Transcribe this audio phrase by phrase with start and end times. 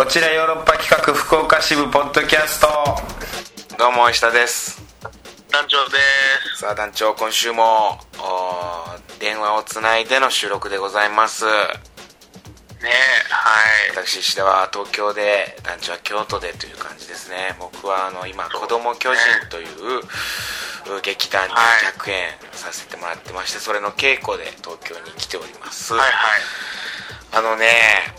[0.00, 2.68] こちらヨーロッパ企画福岡支部ポッドキャスト。
[3.76, 4.80] どうも石田です。
[5.52, 5.98] 団長で
[6.54, 6.60] す。
[6.62, 7.98] さあ団長今週も
[9.18, 11.44] 電話をつないでの収録でございます。
[11.44, 11.50] ね
[13.28, 13.94] はい。
[13.94, 17.54] 私石田は東京で団長は京都でという感じですね。
[17.60, 19.20] 僕はあの今「子供巨人」
[19.52, 20.00] という
[21.02, 25.92] 劇団に100円させてもらってましてそれの稽古で東京に来ております。
[25.92, 26.40] はいはい。
[27.32, 28.14] あのね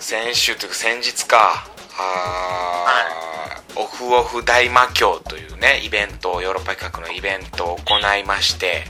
[0.00, 1.66] 先週というか先日か。
[1.98, 8.84] あ、はい、オフオフ大魔教というねイベントヨーロッパ企画のイベントを行いまして、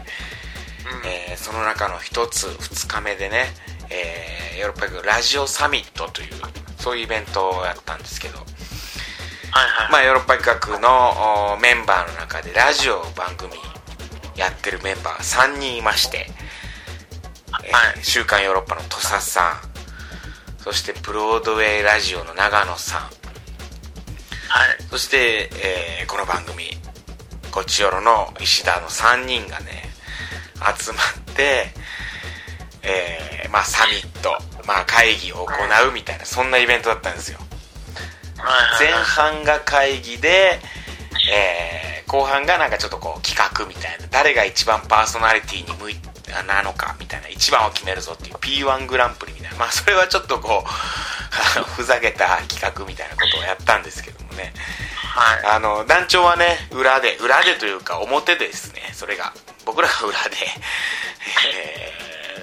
[1.03, 3.47] うん、えー、その中の1つ2日目でね、
[3.91, 6.29] えー、ヨーロッパ企画ラジオサミットという
[6.79, 8.47] そういうイベントをやったんですけど、はい
[9.67, 13.53] はい、まあ、ヨーロッパ企画のメンバーの中でラジオ番組
[14.37, 16.31] やってるメンバー3人いまして、
[17.51, 19.70] はい、えー、週刊ヨーロッパの土佐さん
[20.63, 23.11] そしてブロードウェイラジオの長野さん、はい、
[24.91, 26.65] そして、えー、この番組
[27.51, 29.89] こちよろの石田の3人がね
[30.79, 31.65] 集まって、
[32.83, 35.53] えー、まあサミット、まあ、会議を行
[35.89, 37.39] うみたいなそんなイベントだったんですよ、
[38.79, 40.61] 前半が会議で、
[41.33, 46.10] えー、後半がなんかちょっとこう企画みたいな誰が一番パーソナリティに向いて
[46.47, 49.59] なのかみたいな一番を決めるぞっていう P1 グランプリみたいな。
[49.59, 54.53] まあそれはちょっとこうふざけた企画みたいなことをやったんですけどもね、
[54.97, 59.33] はい、あの団長はね裏で裏でというか表ですねそれが。
[59.67, 60.37] 僕らが裏で、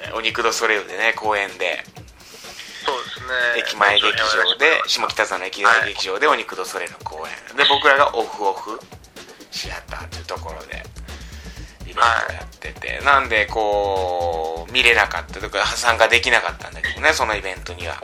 [0.06, 1.84] えー、お肉ドソレイユでね公演で。
[2.86, 3.28] そうですね。
[3.58, 8.80] 駅前劇場で下北沢の駅前劇場でお肉ドソレイユの公演で僕らがオフオフ
[9.52, 10.57] シアターというところ
[12.04, 18.02] やってて、なんでこう見れなかったとか参加できなかったんだけどねそのイベントには。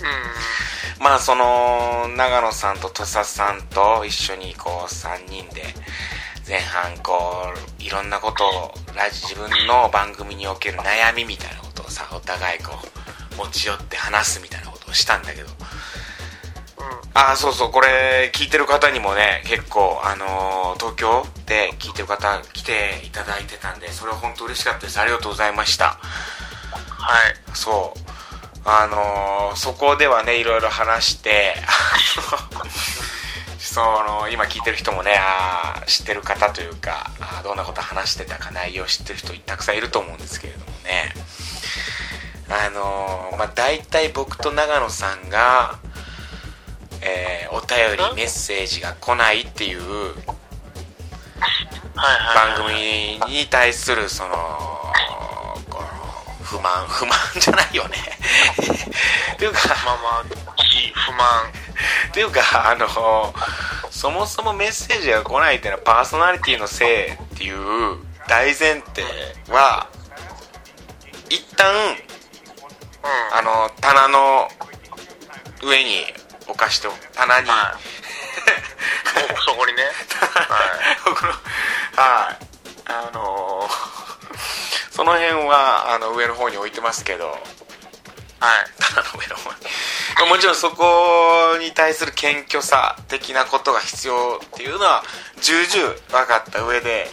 [0.00, 1.02] うん。
[1.02, 5.62] まあその長野さんと土佐さんと一緒にこう3人で
[6.46, 12.72] 前半こういろんなことをラジ自分の番組における悩みみたいなことをさお互いこ
[13.34, 15.48] う持ち寄って話すみたいなことをしたんだけど
[17.14, 25.00] あそうそうこれ聞いてる方にもね結構あのー、東京で聞いてる方来ていただいてたんでそれは本当嬉しかったです。
[25.00, 25.98] ありがとうございました。
[26.00, 27.34] はい。
[27.54, 28.00] そう。
[28.64, 31.56] あのー、そこではねいろいろ話して
[33.58, 41.14] その今聞いてる人もねあ知ってる方というかあどんなこと話してたか内容知ってる人たくさんいると思うんですけれどもね。
[42.50, 45.78] あのー、まあ大体僕と長野さんが
[47.02, 49.80] えー、お便りメッセージが来ないっていう
[52.34, 54.30] 番組に対するその
[55.70, 55.88] この
[56.42, 57.96] 不満 不満じゃないよね。
[59.34, 60.24] っていうかまあまあ
[60.94, 61.52] 不満。
[62.08, 63.34] っていうかあの
[63.90, 69.02] そもそもメッセージが来ないっていうのはパーソナリティのせいっていう大前提
[69.48, 69.88] は
[71.28, 71.96] 一旦、うん、
[73.32, 74.48] あの棚の
[75.62, 76.06] 上に
[76.48, 77.82] 置かして棚に、はい、
[79.44, 79.84] そこにね。
[79.84, 80.48] は
[81.96, 82.00] い。
[82.00, 82.36] はい。
[82.86, 87.28] あのー、 その辺はあの上の方に置いてますけど。
[87.28, 88.66] はい。
[88.78, 90.30] 棚の上の方に。
[90.30, 95.04] もちろんそこに対する謙虚さ的なことが必要っていうのは
[95.40, 97.10] 重々分かった上で。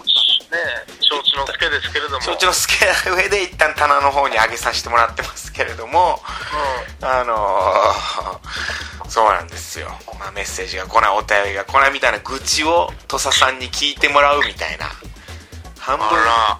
[0.51, 0.57] ね
[1.01, 2.21] 承知の助ですけれども。
[2.21, 6.21] 承知の助な上で一旦棚の方に上げさせてもらってますけれども、
[7.01, 8.84] うん、あのー、
[9.15, 9.87] そうなんですよ、
[10.19, 14.87] まあ、メッセージが来ないお便りが来ないみたいな愚痴を土佐さんに聞いてもらうみたいな。
[15.79, 16.05] 半分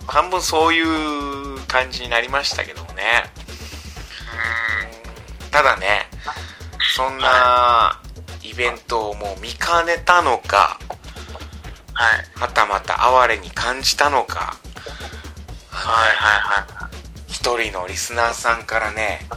[0.07, 3.25] 半分そういう感じになりましたけどもね。
[5.51, 6.07] ただね
[6.95, 7.99] そんな
[8.41, 10.79] イベントをもう見かねたのか
[11.93, 14.55] はい、はたまた哀れに感じたのか
[15.71, 17.33] はいはいはい。
[17.33, 19.27] 一人のリスナーさんからね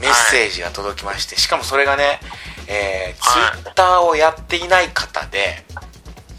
[0.00, 2.20] メッセージが届きまして、しかもそれがね、
[2.66, 5.64] えー、ツイッターをやっていない方で、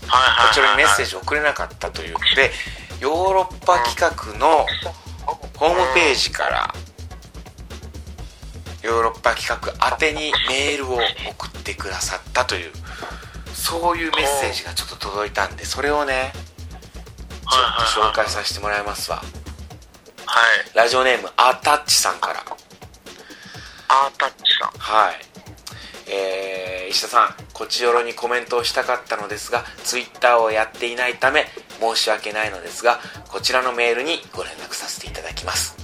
[0.08, 2.52] こちらにメッセージを送れなかったというで
[3.00, 4.66] ヨーロッパ企画の
[5.58, 6.74] ホームページから
[8.84, 11.00] ヨーロッパ企画宛てにメールを
[11.32, 12.72] 送ってくださったという
[13.54, 19.18] そういうメッセージがちょっと届いたんでそれをねちょっと紹介させてもらいますわ。
[19.18, 20.76] はい。
[20.76, 22.44] ラジオネームアータッチさんから
[23.88, 24.70] アータッチさん。
[24.78, 25.16] はい。
[26.08, 31.46] えー、石田さんこちよろにコメントをしたかったのですがツイッターをやっていないため
[31.80, 35.76] 申し訳ないのですがこちらのメールにご連絡させていただきます。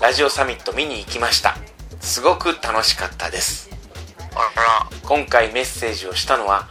[0.00, 1.56] ラジオサミット見に行きました。
[2.00, 3.70] すごく楽しかったです。
[5.02, 6.68] 今回メッセージをしたのは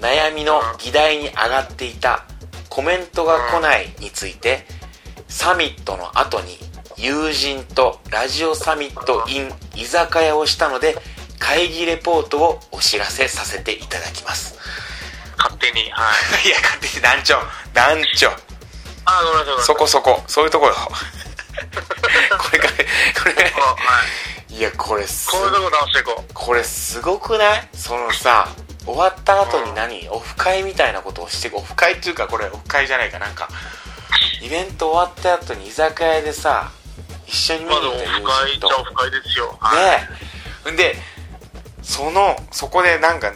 [0.00, 2.24] 悩みの議題に上がっていた
[2.68, 4.64] コメントが来ないについて
[5.28, 6.58] サミットの後に
[7.02, 10.94] 友人とラジオサミット in 居酒屋をしたので
[11.40, 14.56] 会議レポートをお知らせさせていただきます
[15.36, 15.90] 勝手に。
[15.90, 16.12] は
[16.44, 16.46] い。
[16.46, 17.34] いや勝手に団長
[17.74, 18.28] 団長
[19.04, 19.64] あ、ごめんなさい。
[19.64, 22.74] そこそこそういうところ これがこ
[23.36, 24.04] れは
[24.48, 24.54] い。
[24.54, 26.32] いやこれすこういうとこ直していこう。
[26.32, 27.68] これすごくない？
[27.76, 28.46] そのさ
[28.86, 30.08] 終わった後に何？
[30.10, 33.48] オフ会みたいなことをしてオフ会っていうかこれオフ会じゃないかなんか
[34.40, 36.70] イベント終わった後に居酒屋でさ
[37.32, 39.56] 一緒に見にまだオフ行った友会っ人とちゃオフ会ですよ。
[39.58, 40.00] はい。
[40.00, 40.08] ね。
[40.68, 40.94] えんで
[41.82, 43.32] そのそこでなんか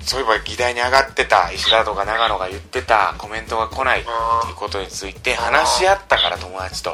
[0.00, 4.10] そういえば議題に上がってた石田とか長野が言ってたコメントが来ないって
[4.48, 6.90] いうことについて話し合ったから友達と。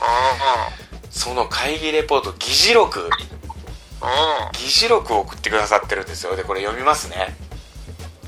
[0.00, 0.68] あ
[1.10, 3.10] その会議レポート議事録。
[4.52, 6.36] 議事録を送ってくださってるんですよ。
[6.36, 7.36] でこれ読みますね。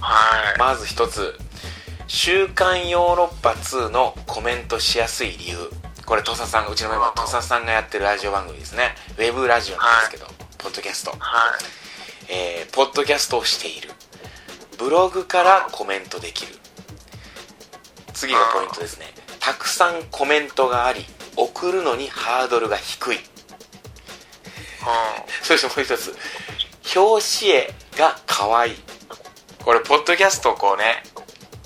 [0.01, 0.59] はい。
[0.59, 1.39] まず一つ
[2.09, 5.71] 「週刊ヨーロッパ2」のコメントしやすい理由
[6.11, 8.97] これ土佐さんがうちのメンバー土佐さんがやってるラジオ番組ですね。
[9.17, 10.27] ウェブラジオなんですけど、
[10.59, 11.13] ポッドキャスト。
[11.13, 11.21] はい。
[12.29, 13.91] えーポッドキャストをしている。
[14.77, 16.59] ブログからコメントできる。
[18.13, 19.07] 次がポイントですね。
[19.39, 23.17] たくさんコメントがあり送るのにハードルが低い。
[23.17, 23.23] うん。
[25.45, 26.13] そしてもう一つ。
[26.99, 28.77] 表紙絵が可愛い。
[29.65, 31.05] これポッドキャストをこうね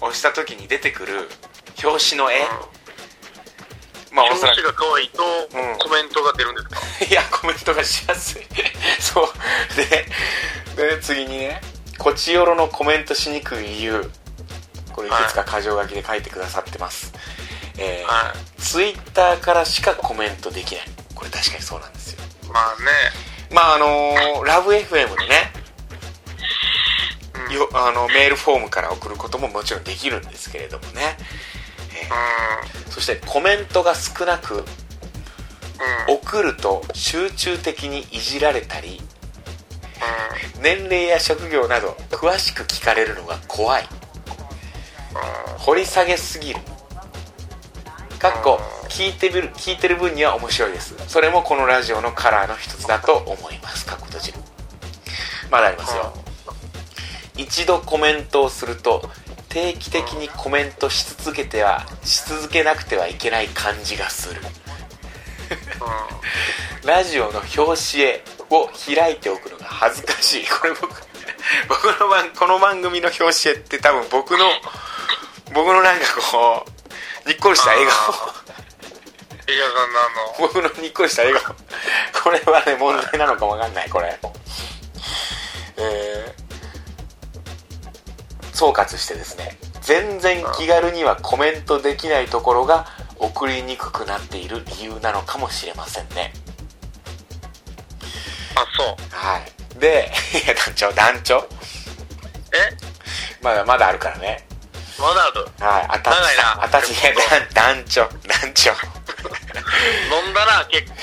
[0.02, 1.30] 押した時に出てくる
[1.82, 2.42] 表紙の絵
[4.14, 5.78] まあ表紙が可愛いとうん。
[5.78, 8.46] コメントが出るんですか、 いやコメントがしやすい。
[9.02, 9.76] そう。
[9.76, 10.06] で
[10.76, 11.60] で次にね
[11.98, 14.10] 「こちよろのコメントしにくい理由」
[14.94, 17.12] これいくつか箇条書きで書いてくださってます、
[17.76, 18.60] えーはい。
[18.62, 20.84] ツイッターからしかコメントできない。
[21.16, 22.20] これ確かにそうなんですよ。
[22.52, 22.90] まあね。
[23.50, 25.52] まああのーラブ FM でね
[27.34, 27.44] うん。
[27.46, 27.52] うん。
[27.52, 31.53] よあのメールフォームから送ることももちろんできるんですけれどもね、えー
[32.90, 34.64] そしてコメントが少なく
[36.08, 36.14] うん。
[36.14, 39.00] 送ると集中的にいじられたり
[40.56, 40.62] うん。
[40.62, 43.88] 年齢や職業など詳しく聞かれるのが怖い。
[45.58, 46.60] 掘り下げすぎる。
[48.18, 48.58] かっこ
[48.88, 50.94] 聞いてる聞いてる分には面白いです。
[51.08, 53.86] それもこのラジオのカラーの一つだと思います。
[53.86, 54.38] かっこ閉じる
[55.50, 56.12] まだありますよ。
[57.36, 59.10] 一度コメントをすると
[59.54, 64.40] 定期的にコメントし続けてはし続けなくてはいけない感じがする。
[66.84, 70.44] ラジオの表紙絵を開いておくのが恥ずかしい。
[70.44, 70.88] これ僕
[71.70, 74.50] 僕の番この番組の表紙絵って多分僕の
[75.52, 76.66] 僕のなんかこ
[77.24, 78.34] うにっこりした笑顔。
[79.46, 80.02] 映画さんのあ
[80.40, 81.54] の、僕のにっこりした笑顔。
[82.24, 84.18] これはね問題なのかわかんないこれ。
[85.76, 86.13] えー
[88.54, 92.86] 総括してですね全然気軽にはコメントできないところが
[93.18, 96.32] 送りにくくなっている理由なのかもしれませんね。
[98.54, 98.96] あ、そう。
[99.10, 99.78] はい。
[99.78, 100.10] で
[100.44, 101.36] いや団長団長？
[101.36, 101.42] え？
[103.42, 104.46] まだまだあるからね。
[104.98, 105.44] まだある？
[105.60, 106.64] はいあた長いな。
[106.64, 107.12] あたちいや
[107.52, 108.70] 団団長団長。
[110.24, 110.96] 飲んだな、結構。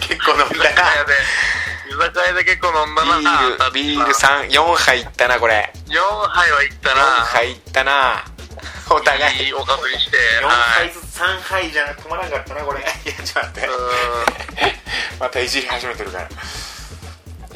[0.06, 0.76] 結構飲ん居だな。
[0.76, 1.14] 酒屋で。
[1.96, 3.18] 居酒屋で結構飲んだな。
[3.18, 7.02] ビールビール3 4杯いったなこれ4杯はいった4な。
[7.24, 8.24] 杯いったな
[8.90, 10.16] お互いいいおかずにして。
[10.42, 10.52] 4は
[10.84, 10.88] い。
[10.88, 12.90] 杯ずつ3杯じゃ止まらなかったなこれいや
[13.24, 13.70] ちょっと待ってう
[15.20, 16.28] またいじり始めてるから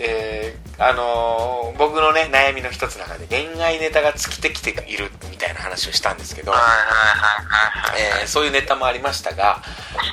[0.02, 6.52] えー、あのー僕のね悩みの一つの中で恋愛ネタが尽きてきているみたいな話をしたんですけど。
[8.22, 9.62] えーそういうネタもありましたが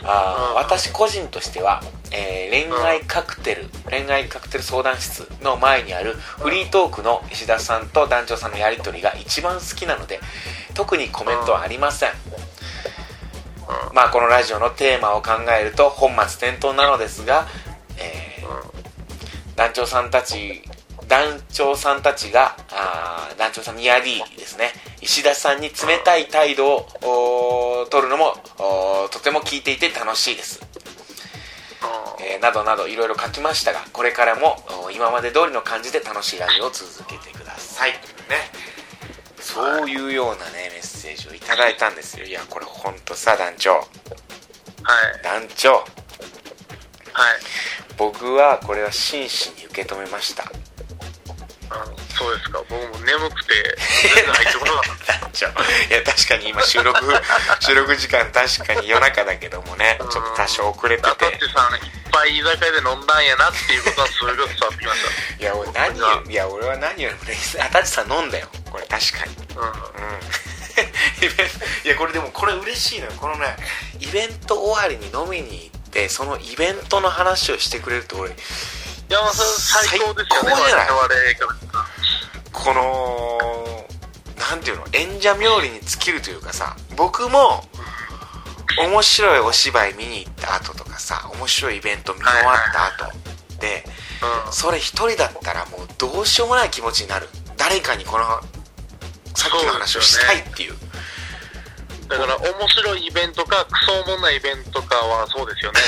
[0.04, 10.20] あ私個人としては、えー恋愛カクテル恋愛カクテル相談室の前にあるフリートークの石田さんと団長さんのやり取りが一番好きなので
[10.74, 12.12] 特にコメントはありません。
[13.94, 17.48] まあこのラジオのテーマを考えると本末転倒なのですが、
[17.98, 18.77] えー
[19.58, 20.62] 団長さんたち
[21.08, 24.72] 団長さんたちがあー団長さんミヤ D ですね。
[25.02, 28.36] 石田さんに冷たい態度を取るのも
[29.12, 30.60] とても聞いていて楽しいです、
[32.22, 34.58] えーなどなどいろいろ書きましたがこれからも
[34.94, 37.94] 今まで通りの感じで楽しいラジオを続けてください。
[37.94, 38.52] というね。
[39.40, 42.26] そういうようなねメッセージをいただいたんですよ。
[42.26, 43.74] いやこれほんとさ団長。
[43.74, 43.84] はい。
[45.24, 45.74] 団長。
[45.74, 45.86] はい。
[47.98, 50.44] 僕はこれは真摯に受け止めました。
[51.70, 52.64] あのそうですか。
[52.70, 53.54] 僕も眠くて、
[54.16, 54.88] 全然入ってこなか
[55.90, 57.00] いや確かに今収録
[57.60, 61.16] 収録時間確かに夜中だけどもねちょっと多少遅れてた。
[61.16, 64.98] タッてチさん、いっぱぱい居酒屋で飲んだんやなっていうことはすごい伝わってきまし
[65.40, 69.36] いや俺何よいや俺は何よりもねあたちさん飲んだよこれ確かに。
[69.36, 69.68] たうん。
[69.68, 69.78] うん。
[71.86, 73.12] いやこれでもこれ嬉しいのよ。
[73.18, 73.56] このね
[74.00, 78.34] イベント終わりに飲みに行ってそのイベントの話をしてくれると俺い
[79.10, 80.52] や最高ですよね。
[82.54, 83.88] この
[84.38, 87.64] なんていうの演者冥利に尽きるというかさ僕も
[88.80, 92.58] 面白いお芝居見に行った後とかさ面白いイベント見終わっ
[92.98, 93.12] た後
[93.60, 93.84] で
[94.46, 97.28] うんそれ一人だったらもうどうしようもない気持ちになる。
[97.58, 98.26] 誰かにこの
[99.34, 100.76] さっきの話をしたいっていう
[102.08, 105.80] だから面白いイベントかクソおもんないイベントかはそうですよね。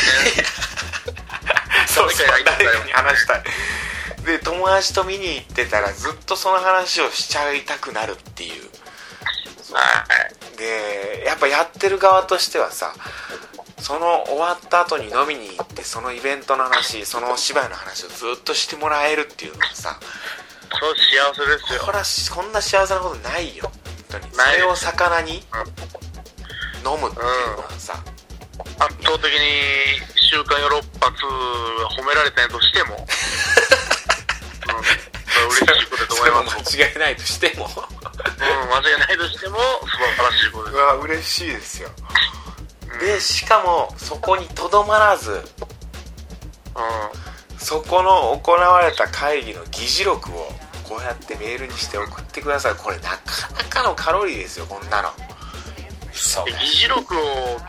[1.88, 3.44] そうそう誰かに話したい。
[4.26, 8.70] で友達と見に行ってたらずっとその話をしちゃいたくなるっていう。
[9.74, 10.06] は
[10.54, 10.58] い。
[10.58, 12.94] でやっぱやってる側としてはさ
[13.78, 19.98] その終わった後に飲みに行ってそのイベントの話そのお芝居の話をずっとしてもらえるっていうのはさ
[20.70, 21.80] そう幸せですよ。
[21.86, 22.04] これは
[22.36, 23.72] こんな幸せなことないよ。
[24.12, 24.34] 本当に。
[24.34, 25.44] それを魚に
[26.86, 28.04] 飲むっていうのはさ。
[28.80, 31.12] 圧倒的に「週刊ヨーロッパ2」
[31.80, 33.08] が褒められたんやとしても、 うん、
[35.56, 36.78] それは嬉しいことだと思います。
[36.78, 37.66] 間違いないとしても。
[37.66, 40.76] うん、間違いないとしても素晴らしいことです。
[40.76, 41.90] うわ嬉しいですよ。
[43.00, 45.42] でしかもそこにとどまらずうん。
[47.58, 50.52] そこの行われた会議の議事録を
[50.84, 52.76] こうやってメールにして送ってください。
[52.76, 53.18] これなか
[53.58, 55.12] なかのカロリーですよこんなの
[56.20, 57.20] そうで議事録を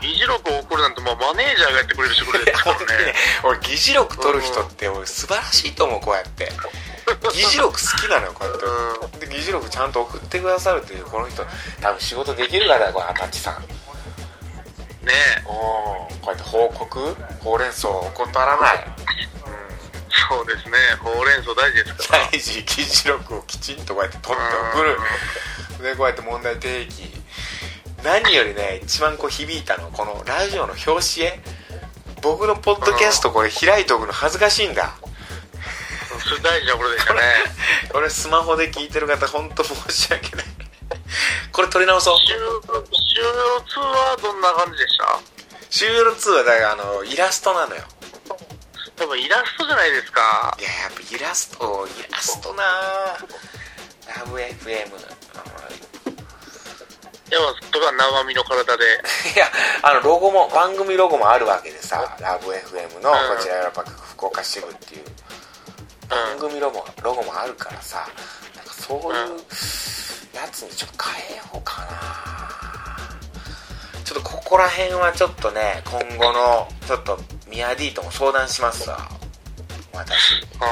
[0.01, 2.85] 議事録を送るなんてもうマネージャーがやってくれる仕事ですからね。
[2.85, 6.51] ね 俺議事録取る人って俺素晴らしいと思うこうやって。
[7.33, 9.25] 議事録好きなのよこうやって。
[9.25, 11.45] で議事録ちゃんと送ってくださるというこの人。
[11.81, 13.61] 多分仕事できる方だよこのアタッチさん。
[15.05, 15.13] ね
[15.45, 17.15] おーこうやって報告？
[17.39, 18.85] ほうれん草を怠らない。
[20.29, 20.77] そうですね。
[21.01, 22.29] ほうれん草大事ですから。
[22.31, 22.63] 大事。
[22.63, 24.99] 議事録をきちんとこうやって取って送る。
[25.81, 27.20] でこうやって問題提起
[28.03, 31.39] 何よりね一番こう響いたのはこのラジオの表紙へ。
[32.21, 34.93] 僕のポッドキャストこれ開いておくの恥ずかしいんだ。
[36.23, 37.21] それ大事なことでしたね。
[37.91, 40.45] これスマホで聞いてる方本当申し訳ない。
[41.51, 42.19] これ撮り直そう。
[42.19, 45.19] 週週2はどんな感じでした？
[45.71, 47.83] 終了2はだからあのイラストなのよ。
[48.95, 50.55] 多分イラストじゃないですか。
[50.59, 52.63] いややっぱイラストイラストな
[54.15, 54.91] ラブ FM
[57.31, 58.83] いやまあとか生身の体で。
[59.33, 59.49] いや
[59.81, 63.37] あのロゴも番組ロゴもあるわけでさラブ FM のうん。
[63.37, 65.05] こちらヨーロッパ福岡支部っていう
[66.09, 68.05] 番組ロゴロゴもあるからさ
[68.53, 69.39] なんかそういう
[70.35, 71.87] やつにちょっと変えようかな。
[74.03, 79.07] ちょっとここら辺はちょっとね今後のちょっとミヤ D とも相談しますわ。
[79.93, 80.45] 私。
[80.59, 80.65] あ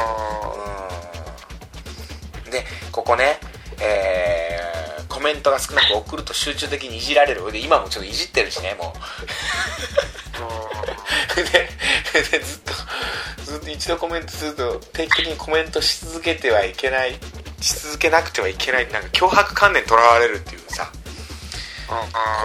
[2.45, 2.51] うん。
[2.51, 3.39] でここね
[3.79, 7.51] えーコメントが少なく送ると集中的にいじられる。
[7.51, 8.99] で今もちょっといじってるしねもう。
[11.35, 12.73] ででずっと
[13.43, 17.19] ずっと一度コメントすると定期的にコメントし続けてはいけない
[17.59, 20.89] し続けなくてはいけないなんか脅迫観念とらわれるっていうさ。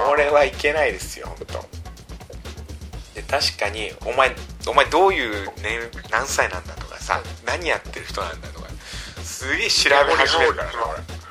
[0.08, 1.64] これはいけないですよ本当
[3.14, 4.34] で確かにお前
[4.66, 8.68] お前どういう年何歳なんだとかさ何やってる人なんだとか
[9.22, 11.23] すげえ調べ始めるからな俺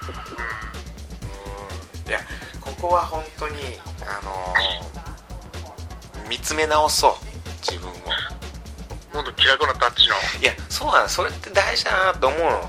[2.13, 2.20] や
[2.62, 3.55] ここは本当に
[4.01, 7.13] あのー見つめ直そう
[7.62, 7.93] 自分を。
[9.13, 10.15] もっと気楽なタッチの。
[10.41, 11.10] いやそうなの。
[11.10, 12.48] それって大事だなと思うの。
[12.48, 12.60] うん。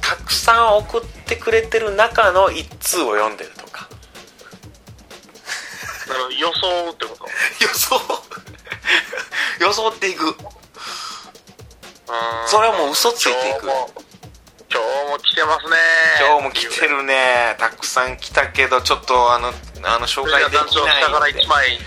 [0.00, 3.88] たくさん送ってくれてる中の一通を読んでるとか。
[6.10, 7.26] あの予想ってこと？
[7.64, 8.00] 予想。
[9.60, 10.36] 予想っていく。
[12.46, 13.66] それはもう嘘ついていく
[14.74, 15.76] 今日も来てますね。
[16.18, 17.54] 今日も来てるね。
[17.60, 19.52] たくさん来たけどちょっとあの
[19.84, 20.80] あの紹介できない下
[21.12, 21.86] からんで1枚切って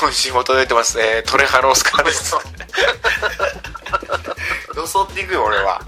[0.00, 2.34] 今週も届いてます、えートレハロースカーです。
[4.74, 5.82] 予想っていくよ俺は。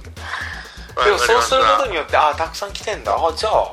[1.03, 3.15] でもそうすることによってああたくさん来てんだ。
[3.15, 3.73] あじゃあ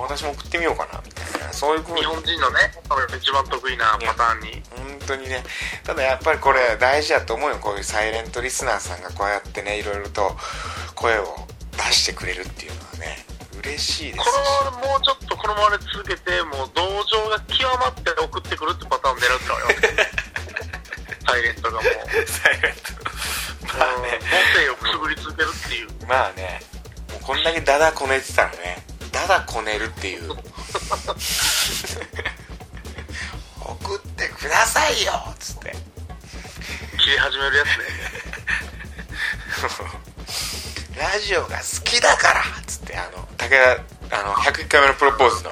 [0.00, 1.52] 私も送ってみようかなみたいな。
[1.52, 2.72] そういう日本人のね
[3.20, 4.62] 一番得意なパターンに。
[4.74, 5.42] 本当にね。
[5.84, 7.56] ただやっぱりこれ大事だと思うよ。
[7.60, 10.36] こういうサイレントリスナーさんがこうやってねいろいろと
[10.94, 11.24] 声を
[11.72, 13.24] 出してくれるっていうのはね。
[13.58, 14.32] 嬉しいですこし
[14.64, 19.66] のままもうちょっとこのままで続けてもう同情が極まって送ってくるってパターン狙ってたわよ。
[21.26, 21.82] サイレントがもう。
[21.82, 23.76] サイレント。
[23.76, 24.20] まあね。
[24.22, 25.88] 母性をくすぐり続けるっていう。
[26.06, 26.62] まあね。
[27.10, 30.32] もうこんだけダダこねてたらねダダこねるっていう
[34.66, 35.74] さいよっつって。
[36.98, 37.74] 切り始めるやつね。
[40.98, 43.48] ラジオが好きだからっつってあの武
[44.08, 45.50] 田あの101回目のプロポーズの。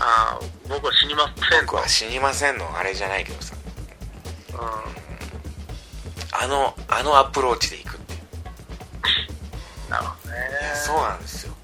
[0.00, 1.66] ああ僕は死にませんと。
[1.66, 3.54] 僕は死にませんのあれじゃないけどさ。
[4.52, 4.60] うん。
[6.32, 9.90] あのあのアプローチでいくっていう。
[9.90, 10.38] なるほどね。
[10.74, 11.54] そうなんですよ。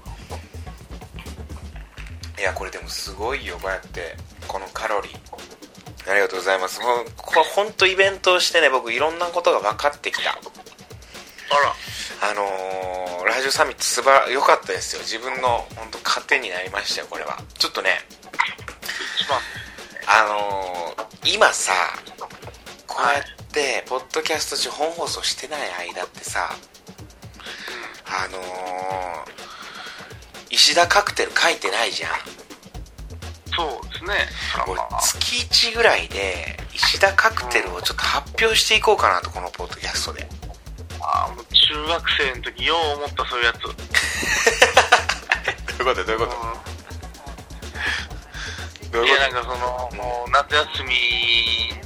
[2.39, 4.17] いやこれでもすごいよこうやって
[4.47, 5.31] このカロリー
[6.07, 6.79] ありがとうございます。
[6.81, 10.31] もうこれ本当イベントをしてね僕いろんなことが分かってきた。
[10.31, 10.39] あら。
[12.23, 15.01] あのーラジオサミットすば良かったですよ。
[15.01, 17.37] 自分の本当糧になりましたよこれは。
[17.57, 17.89] ちょっとね
[20.07, 20.23] あ。
[20.27, 21.71] のー今さ
[22.87, 26.49] こうやってポッドキャスト中本放送してない間ってさ
[28.05, 29.31] あのー
[30.49, 32.11] 石田カクテル書いてないじゃん
[33.55, 34.29] そうですね。
[35.01, 40.27] 月1ぐらいで石田カクテルをちょっと発表していこうかなとこのポッドキャストで。
[41.03, 43.75] あーもう中学生の時よう思ったそういうやつ、うん、
[45.83, 46.05] どういうこと？
[46.05, 46.31] どういうこと？
[48.91, 50.93] どういうこいやなんかそのもう夏休み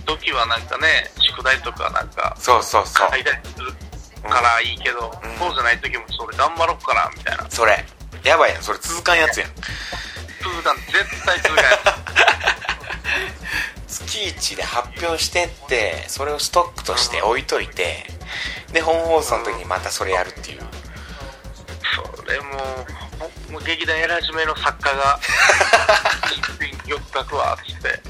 [0.06, 3.10] 時はなんかね宿題とかなんかとそうそうそう。
[3.12, 3.72] 書いたりする
[4.30, 5.38] からいいけど、うん。
[5.40, 7.50] そうじゃない時もそれ頑張ろっかなみたいな。
[7.50, 7.86] それ。
[8.24, 8.64] やばいやん。
[8.64, 9.50] それ続かんやつやん
[10.46, 11.72] 続かん絶対続かない
[13.88, 18.06] 月1 で発表してってそれをストックとして置いといて
[18.72, 20.62] で本放送の時にまたそれやるっていう。
[21.96, 22.86] それも
[23.50, 25.20] うもう劇団やり始めの作家が
[26.32, 28.02] 一品よっかくわっつって。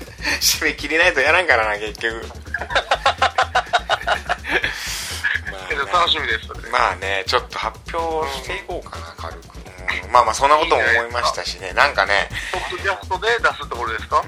[0.42, 2.26] 締め切りないとやらんからな結局。
[5.52, 9.58] まけど楽しみですまあねちょっと発表していこうかな軽く
[10.04, 11.74] うんまあまあそんなことも思いましたしね。
[11.74, 12.30] なんかね。
[12.52, 14.22] ポッドキャストで出すってことですか、う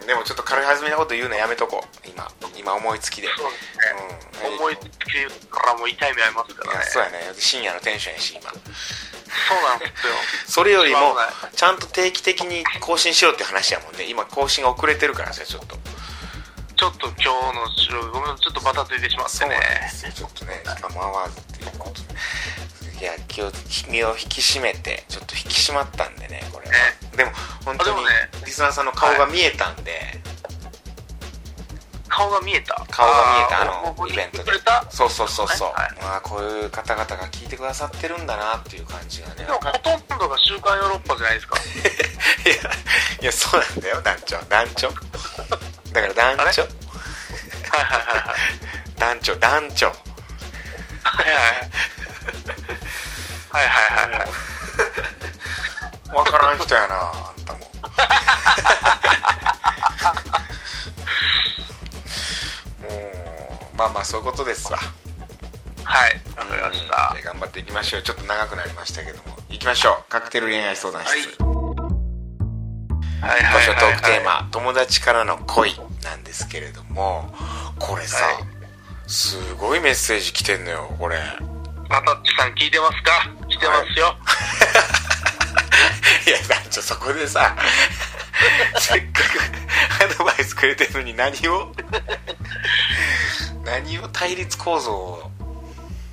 [0.00, 0.06] ーん。
[0.06, 2.08] でもちょっと軽はずみなこと言うのやめとこう。
[2.08, 3.28] 今今思いつきで。
[3.36, 4.54] そうですね、うん。
[4.56, 6.78] 思いつきからも痛い目ありますかいらね。
[6.80, 7.18] やそうやね。
[7.38, 8.50] 深夜のテンションやし今。
[8.50, 10.12] そうなんですよ。
[10.48, 11.16] それよりも
[11.54, 14.04] ちゃんと定期的に更新しようっていう話やもんね。
[14.04, 15.76] 今更新が遅れてるからさちょっと。
[16.78, 20.12] ちょっと今日の収録ごめんちょっとバタついてしまってそうなんねですよ。
[20.12, 22.14] ちょっとね時間も合わずっていうことで
[23.00, 23.50] いや気を
[23.90, 26.66] 身を引き締めてちょっと引き締まったんでねこれ。
[26.68, 26.74] は
[27.16, 27.30] でも
[27.64, 28.04] 本当に
[28.44, 29.92] リスナーさんの顔が見えたんで、
[32.08, 32.74] 顔が見えた？
[32.90, 33.64] 顔が見えたあ
[33.96, 34.52] のイベントで。
[34.90, 35.82] そうそうそうそう、はい。
[35.82, 39.44] はいまあこういう方々が聞いてくださってるんだなっていう感じがね。
[39.44, 41.56] でもほとんどが週刊ヨーロッパじゃないですか。
[42.44, 42.54] いや
[43.22, 44.00] いやそうなんだよ。
[44.02, 44.38] 団長。
[44.48, 44.88] 団長。
[44.90, 44.94] だ
[46.02, 46.62] から団長。
[46.62, 48.36] はいはいはいはい。
[48.98, 49.86] 団長団長。
[49.86, 49.92] は
[51.22, 51.70] いはい
[53.50, 54.28] はいはいはいはい。
[56.16, 57.58] わからん人やなあんたも。
[57.58, 57.64] も
[63.74, 64.78] うまあまあそういうことですわ。
[65.84, 67.14] はいわかりました。
[67.14, 68.02] で頑張っていきましょう。
[68.02, 69.36] ちょっと長くなりましたけども。
[69.48, 70.10] いきましょう。
[70.10, 71.18] カクテル恋愛相談室、はい
[73.20, 77.34] はい今週のトークテーマ、はい友達からの恋なんですけれども。
[77.78, 78.34] これさ、はい。
[79.06, 81.16] すごいメッセージ来てんのよこれ
[81.88, 83.12] マタッチさん聞いてますか？
[83.48, 84.16] 来てますよ、
[86.26, 86.30] い。
[86.30, 87.56] や団長そこでさ
[88.78, 91.72] せっかくアドバイスくれてるのに何を？
[93.64, 95.30] 何を対立構造を？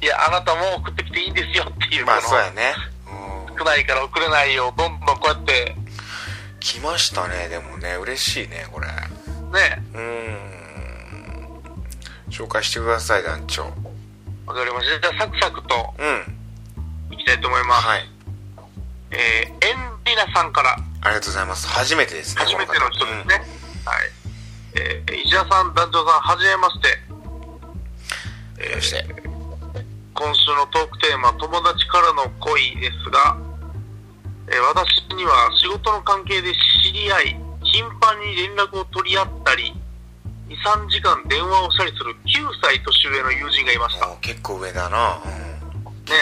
[0.01, 2.75] いやあなたも送ってきていいんですよっていうまあそうやね、
[3.49, 5.75] うん、少ないから送れないよどんどんこうやって。
[6.59, 7.47] 来ましたね。
[7.47, 8.87] でもね嬉しいねこれ。
[8.87, 9.83] ね。
[9.93, 10.55] うーん。
[12.31, 13.71] 紹介してください団長
[14.45, 15.11] わかりました。
[15.11, 17.13] じゃあサクサクとうん。
[17.13, 18.09] いきたいと思います、はい。
[19.11, 20.75] えー、エンリナさんから。
[21.01, 21.67] ありがとうございます。
[21.67, 23.35] 初めてですね初めての人ですね、この
[23.83, 24.11] 方はい。
[24.75, 26.87] えー、石田さん団長さんはじめまして。
[27.09, 29.05] うんそして。
[30.15, 33.37] 今週のトークテーマ「友達からの恋」ですが、
[34.47, 36.53] えー私には仕事の関係で
[36.83, 39.73] 知り合い頻繁に連絡を取り合ったり
[40.49, 44.07] 23時間電話をしたりする9歳年上の友人がいました。
[44.21, 45.17] 結構上だな。
[45.25, 45.55] うん。
[46.05, 46.21] ね、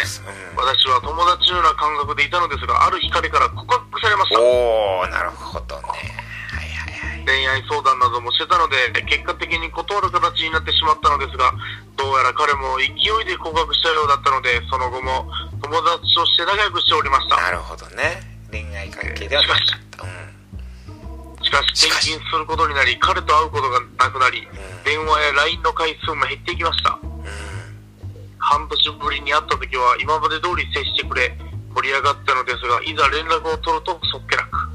[0.55, 0.63] うん。
[0.63, 4.39] 私は友達のような感覚でいたのですがある日彼から告白されました。
[4.39, 5.83] おおなるほどね。
[6.55, 7.25] はいはいはい。
[7.27, 11.51] 恋愛相談などもしてたので結果的に断る形になってしまったのですが
[11.99, 15.27] どうやら彼も勢いで告白したようだったのでその後も
[15.59, 17.36] 友達として仲良くしておりました。
[17.36, 18.23] なるほどね。
[18.51, 20.07] 恋愛関係ではなかった。
[20.07, 20.33] うん
[21.43, 24.47] しかし転勤することになり彼と会うことがなくなりん。
[24.84, 26.97] 電話や LINE の回数も減っていきました。
[27.03, 27.23] うん。
[28.39, 31.36] 半年ぶりに会った時は今まで通り接してくれ
[31.75, 34.69] 盛り上がったのですがいざ連絡を取るとそっけなく、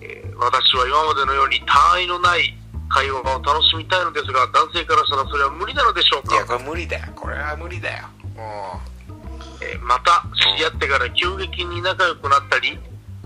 [0.00, 6.58] えー私は今までのように他愛のない会話を楽しみたいのですが、男性からしたらそれは無理なのでしょういやか。
[6.58, 7.12] これ無理だよ。
[7.14, 8.04] これは無理だよ。
[8.36, 8.80] も
[9.62, 12.78] えーまた、知り合ってから急激に仲良くなったり、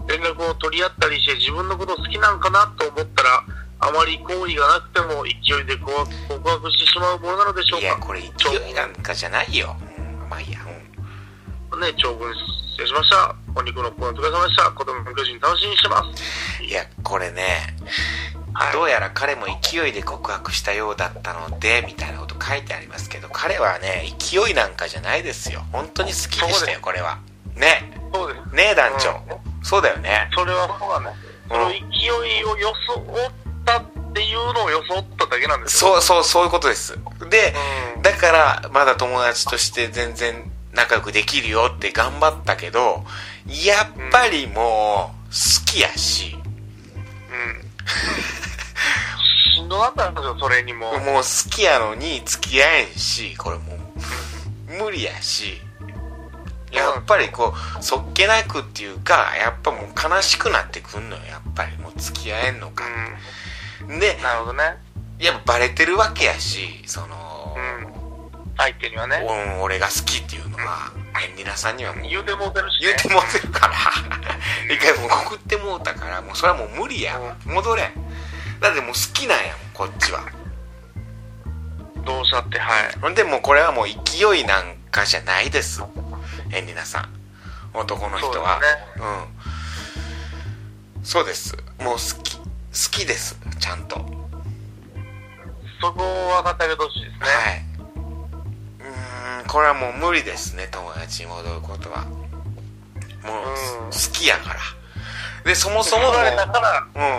[0.09, 3.45] 連絡を取り合ったりして自分のこと好きなんかなと思ったら、
[3.81, 7.83] あまり好意がなくても勢いで告白してしまうものなのでしょうか。
[7.83, 10.61] ういやこれ勢いなんかじゃないよ、うん、まあいいや、
[11.73, 13.37] うんね、長文失礼しました。
[13.55, 14.71] お肉のコーナーお疲れ様でした。
[14.73, 16.63] 子供の巨人楽しみにしてます。
[16.65, 17.77] いやこれね
[18.53, 27.19] はいどうやら彼も勢いで告白したようだったのでみたいなこと書いてありますけど彼はね勢いなんかじゃないですよ本当に好きでしたよこれは
[27.55, 28.57] ねそうです。
[28.57, 31.29] ねえ団長、うんそうだよねそれはそうなんです。
[31.49, 31.79] その勢
[32.39, 32.73] いを装
[33.29, 33.33] っ
[33.65, 35.93] たっていうのを装っただけなんですよ。
[35.93, 36.99] そうそうそういうことです
[37.31, 37.55] で、
[37.97, 43.05] うんだからまだ友達として全然仲良くできるよって頑張ったけど
[43.47, 47.63] やっぱりもう好きやし、うん。
[49.55, 50.93] しんどかったんですよ、それにも。
[51.01, 55.61] もう好きやのに付き合えんしこれもう無理やし
[56.73, 62.85] やっぱりこうそっけなくっていうかやっぱもう悲しくなってくんのよやっぱりもう付き合えんのか
[63.89, 63.99] うん。
[63.99, 64.77] でなるほどね。
[65.19, 68.49] やっぱバレてるわけやしその、うん。
[68.57, 69.25] 相手にはね。
[69.59, 70.93] お俺が好きっていうのは
[71.29, 72.87] エンリナさんにはもう言うてもうてるし、ね。
[72.87, 73.75] 言うてもうてるから
[74.75, 77.93] 一回もう告ってもうたからもうそれはもう無理や戻れん
[78.61, 80.23] だってもう好きなんやもんこっちは
[82.05, 82.99] どうしたって、はい。
[83.01, 85.83] ほんでもうこれはもう勢いなんかじゃないです
[86.53, 87.09] エンリナさん。
[87.75, 88.61] 男の人は。
[88.97, 91.05] そううん。
[91.05, 91.57] そうです。
[91.81, 92.45] もう好き好
[92.91, 93.39] きです。
[93.59, 93.97] ちゃんと。
[93.97, 94.19] はい
[95.81, 97.67] そこを分かってほしいですね。
[98.81, 100.69] うーんこれはもう無理ですね。
[100.73, 102.05] 友達に戻ることは。
[102.05, 102.17] もう
[103.85, 103.91] うん。
[103.91, 104.61] 好きやから。
[105.45, 106.15] でそもそももううん。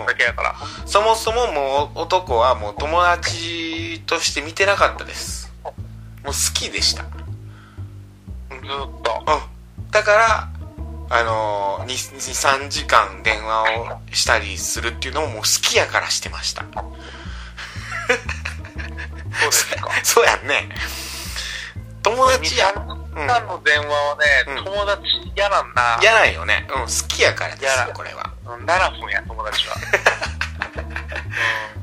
[0.06, 0.54] だけやから。
[0.84, 5.50] そもそももう男はもう友達として見てなかったです。
[5.64, 7.04] もう好きでした
[8.62, 9.24] ずっと。
[9.26, 9.40] うん
[9.90, 10.48] だから
[11.12, 16.64] あのー、23時間電話をしたりするっていうのももう好きやからしてました。
[19.40, 19.88] そうですか。
[20.04, 20.68] そうやんね。
[22.02, 22.68] 友達や。
[22.68, 24.64] 2、3の電話はね、うん。
[24.64, 25.02] 友達
[25.34, 25.98] 嫌なんだ。
[26.02, 26.66] やないよね。
[26.68, 28.32] うん好きやからですよこれは。
[28.46, 29.74] うん7分や、友達は。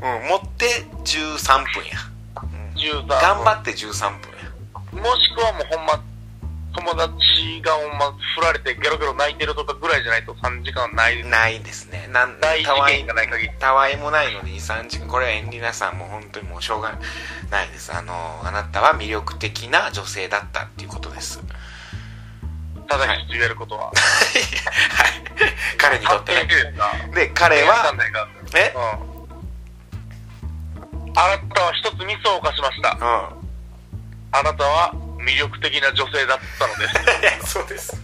[0.16, 0.28] うん。
[0.30, 2.00] 持って13分や。
[2.42, 5.04] うん、13頑張って13分や。
[5.04, 6.00] もしくはもうほんま、
[6.78, 11.24] 友達がほんま振られてゲロゲロ泣いてるとかぐらいじゃないと3時間ない。
[11.28, 13.54] ないですねなん大事たわい件がない限り。
[13.58, 17.00] たわいもないので23時間これはエンリナさんも本当にもうしょうが
[17.50, 18.14] ないですあの
[18.44, 21.42] あなたは魅力的な女性だったっていうことです
[22.88, 23.88] ただ一つ言えることは。
[23.90, 23.94] はい
[25.78, 26.48] 彼にとってね
[27.14, 27.92] で彼は
[28.56, 28.74] え？
[28.76, 29.18] うん。
[31.16, 32.90] あなたは一つミスを犯しました。
[32.92, 32.98] う
[34.32, 34.94] あなたは
[35.28, 36.88] 魅力的な女性だったので。
[37.46, 37.52] す。
[37.52, 37.98] そうです。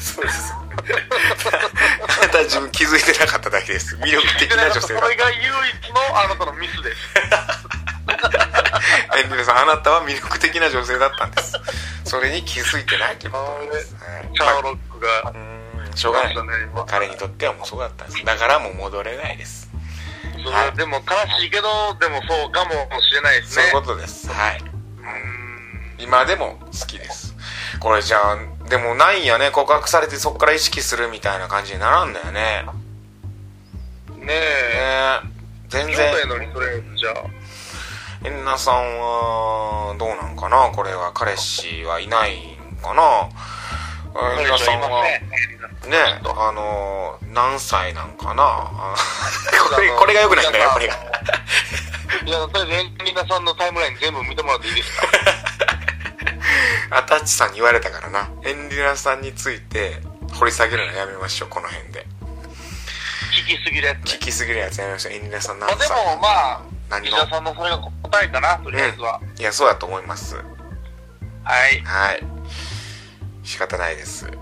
[0.00, 0.52] そうです。
[0.52, 3.94] あなたは自分気づいてなかっただけです。
[3.96, 5.00] 魅力的な女性だ。
[5.00, 6.98] っそれが唯一のあなたのミスです。
[8.06, 11.52] たエンリナさんあなたは魅力的な女性だったんです。
[12.04, 14.34] それに気づいてないということです、はい。
[14.34, 15.32] チャーロックが
[15.94, 16.36] しょうがない。
[16.86, 18.24] 彼にとってはもうそうだったんです。
[18.24, 19.68] だからもう戻れないです。
[20.42, 23.64] そはいれでも悲しいけど、でもそうかもしれないですね。
[23.70, 24.28] そういうことです。
[24.32, 24.60] はい。
[24.60, 25.37] うん
[25.98, 27.34] 今でも好きです。
[27.80, 29.50] これじゃあでもないんやね。
[29.50, 32.64] 告白されてそっから意識するみたいな感じにならんだよね。
[34.16, 35.20] ねえ。
[35.22, 35.30] ね
[35.68, 37.14] 全兄然弟のにそれ、じゃあ。
[38.26, 40.70] エンナさんはどうなんかな？
[40.74, 43.28] これは彼氏はいないんかな？
[44.40, 45.04] エンナさんは。
[45.86, 48.42] ねあの何歳なんかな？
[48.44, 48.94] あ
[49.74, 50.94] これこれがよくないんだよこれが。
[52.24, 55.06] いや、とりあえず、エンリナさんのタイムライン全部見てもらっていいですか？
[56.90, 60.00] アタッチさんに言われたからなエンリナさんについて
[60.34, 62.06] 掘り下げるのやめましょうこの辺で
[63.38, 64.02] 聞きすぎるやつね。
[64.04, 67.16] 聞きすぎるやつやめましょうエンリナさんまあで何歳も、まあ、何の？
[67.16, 69.20] 石田さんのそれが答えかな、とりあえずは。
[69.38, 71.80] いやそうだと思いますはい。
[71.82, 72.24] はい
[73.42, 74.36] 仕方ないですはい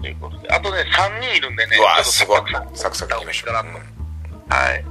[0.00, 0.48] ということで。
[0.50, 1.76] あとね、3人いるんでね。
[1.78, 2.40] うわすごい
[2.74, 3.78] サクサクいきましょう、かなと
[4.54, 4.84] はい。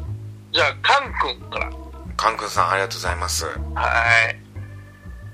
[0.52, 1.72] じゃあ、カン君から。
[2.18, 3.52] カン君さんありがとうございますは
[4.30, 4.45] い。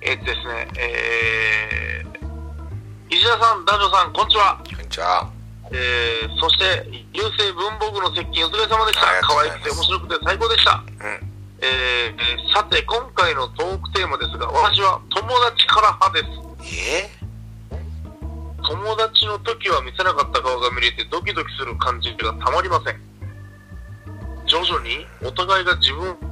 [0.02, 4.58] えっとですね、えー、石田さん、男女さん、こんにちは。
[4.58, 5.30] こんにちは
[5.70, 10.82] えー、そして、流星文房具の接近お疲れ様でした可愛くて面白くて最高でした。
[10.82, 16.74] うんえー、えーさて、今回のトークテーマですが、私は友達から派です。
[16.98, 17.22] え
[18.66, 23.00] 友達の時は見せなかった顔が見れてドキドキする感じがたまりません。
[24.48, 26.31] 徐々にお互いが自分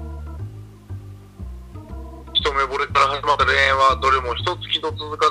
[2.39, 5.25] 一目惚れから始まった恋愛はどれも一月と続か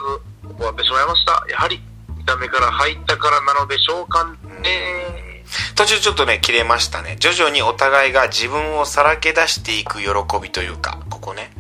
[0.44, 1.42] ず終わってしまいました。
[1.48, 1.80] やはり
[2.18, 4.26] 見た目から入ったからなのでしょうか
[4.62, 5.42] ね。
[5.74, 7.16] 途中ちょっとね切れましたね。
[7.18, 10.08] 徐々にお互いが自分をさらけ出していく喜
[10.42, 11.50] びというかここね。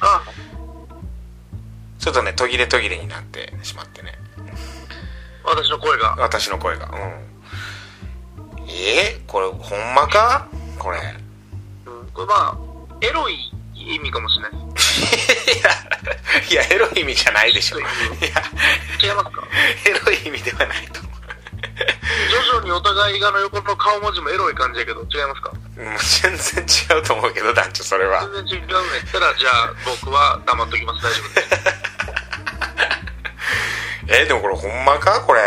[0.00, 0.22] あ。
[1.98, 4.14] ちょっとね途切れ途切れになってしまってね。
[5.44, 6.16] 私の声が。
[6.18, 6.86] 私の声が。
[6.86, 6.94] うん。
[8.70, 10.48] えー、これほんまか？
[10.78, 10.98] これ。
[11.84, 12.08] うん。
[12.08, 12.58] これまあ
[13.02, 14.52] エロい意味かもしれない。
[14.52, 14.63] で
[15.14, 17.78] いやいやエロい意味じゃないでしょ。
[17.78, 17.88] いや
[19.02, 19.42] 違いますか
[19.86, 21.12] エロい意味ではないと思う
[22.30, 31.48] 徐々にお互いがの横の顔文字もエロい感じやけど違いますかう全然違うと思うけど団長それは全然違うんやったらじゃあ僕は黙っときます大丈夫です
[34.06, 35.40] えーでもこれほんまかこれ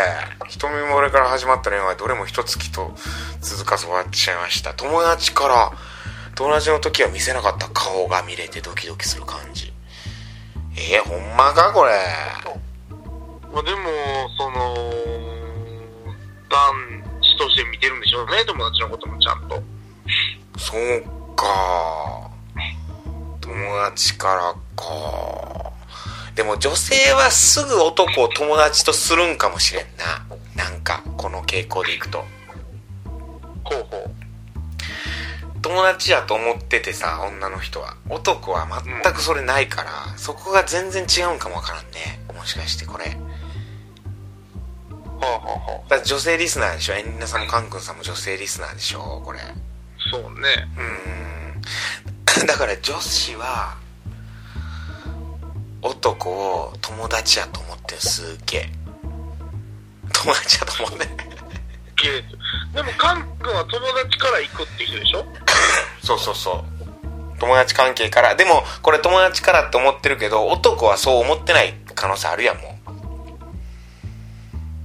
[0.50, 2.96] 一目惚れから始まった恋愛どれも一月と
[3.42, 5.72] 続かず終わってしまいました友達から
[6.38, 9.74] 友達の時は見せなかった顔が見れてドキドキする感じ。
[10.76, 11.94] えー、ほんまかこれ？
[13.52, 13.80] まあでも
[14.38, 14.76] その
[16.48, 16.76] 男
[17.22, 19.64] 子として見てるんでしょうね友達のこともちゃんと。
[20.60, 21.04] そう
[21.36, 22.30] か。
[23.42, 25.74] 友達からか。
[26.36, 30.64] でも女性はすぐ男を友達とするんかもしれんな。
[30.64, 32.24] なんかこの傾向でいくと。
[33.64, 34.06] 候補
[35.68, 37.98] 友達やと思っててさ女の人は。
[38.10, 38.66] 男は
[39.04, 42.22] 全くそれないから、そこが全然違うんかもわからんね。
[42.34, 43.04] もしかしてこれ。
[45.20, 49.40] はあはあ女性リスナーでしょエンリナさんもカン君さんも女性リスナーでしょこれ。
[50.10, 50.70] そうね。
[50.78, 52.48] うーん。
[52.48, 53.76] だから女子は
[55.82, 58.70] 男を友達やと思ってるすっげえ。
[60.14, 61.10] 友達やと思うね。
[61.98, 62.24] ゲー
[62.74, 65.26] でもカン君は友達から行くって人でしょ？
[66.04, 67.40] そうそうそう。
[67.40, 68.36] 友達関係から。
[68.36, 72.78] でもこれ友達からって思ってるけど男はそう思ってない可能性あるやんも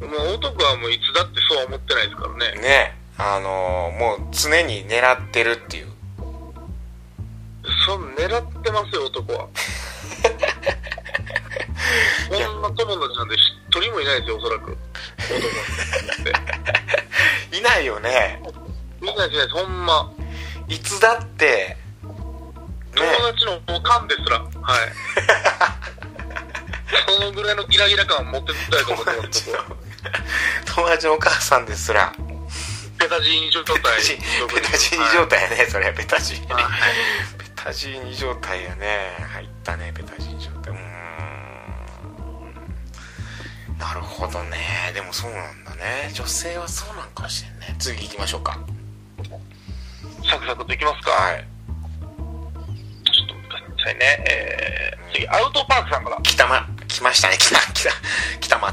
[0.01, 2.53] もう男はもういつだってそうは思ってないですからね。
[2.57, 2.97] うね。
[3.19, 5.93] あのーもう常に狙ってるっていう。
[7.87, 9.47] そん狙ってますよ男は。
[12.29, 12.77] こんな友
[13.09, 14.77] 達なんて一人もいないですよおそらく。
[15.19, 16.33] 男って
[17.53, 18.43] いないよね。
[19.01, 20.11] みんないないですほんま。
[20.69, 24.49] いつだって友達のおかんですらはい。
[27.19, 29.73] そのぐらいのギラギラ感を持ってたいと思って友達のます
[30.75, 32.13] 友達のお母さんですら。
[32.99, 33.77] ペタジーニ状態。
[33.77, 34.17] ベタジ
[34.55, 35.93] ベタジーニ状態やねそれは。
[35.93, 36.65] ベタジーニはい。
[37.39, 39.27] ベタジーニ状態やね。
[39.33, 40.42] 入ったねベタジーニ
[43.83, 44.59] なるほどね。
[44.95, 46.09] でもそうなんだね。
[46.15, 47.75] 女性はそうなんかもしれんね。
[47.81, 48.57] 次行きましょうか。
[50.31, 51.45] サクサクといきますか、はい。
[53.05, 54.25] ちょっと待ってくださいね。
[54.31, 56.17] えー、次アウトパークさんから。
[56.23, 57.37] 来たま来ましたね。
[57.39, 57.91] 来た来た
[58.39, 58.73] 来たま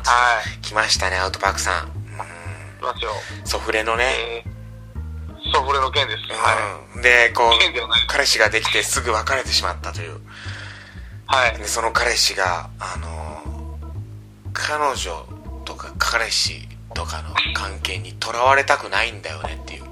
[0.61, 1.85] 来ましたねアウトパークさん。
[1.85, 3.11] ういきますよ。
[3.43, 10.19] んソフレのね、えー、ソフレの件です、はうん、でこい件で彼氏ができてすぐ別れてしまったという。
[11.25, 11.57] はい。
[11.57, 13.48] でその彼氏があの
[14.59, 15.25] 彼女
[15.63, 19.83] とか彼氏とかの関係にとらわれたくないんだよねっていう。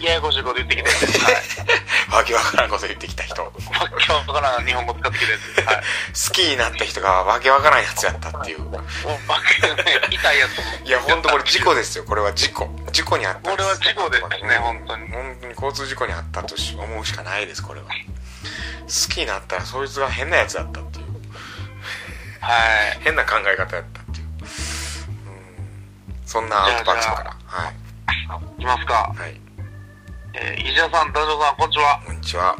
[0.00, 3.42] ややこしいこと言ってきたやはいわけわからんこと言ってきた人。
[3.42, 3.52] 好わ
[3.98, 6.32] けわからん日本語使ってきたやつはい。
[6.32, 8.58] きになった人がわけわからんやつやったっていう。
[10.10, 10.86] 痛いやつも。
[10.86, 12.04] いや本当これ事故ですよ。
[12.04, 12.68] これは事故。
[12.92, 15.08] 事故にあったんこれは事故ですね本当に。
[15.08, 17.86] 本当に交通事故にあったとし思うしかないですこれは。
[17.86, 21.03] 好きになったらそいつが変なやつだったっていう
[22.44, 23.00] はい。
[23.00, 24.46] 変な考え方やったっていう、うん、
[26.26, 27.22] そんなアウトバックか。
[27.24, 27.74] らはい。
[28.58, 29.14] いきますか。
[29.16, 29.40] はい。
[30.34, 32.02] えー、石田さん、ダジョさん、こんにちは。
[32.04, 32.56] こんにちは。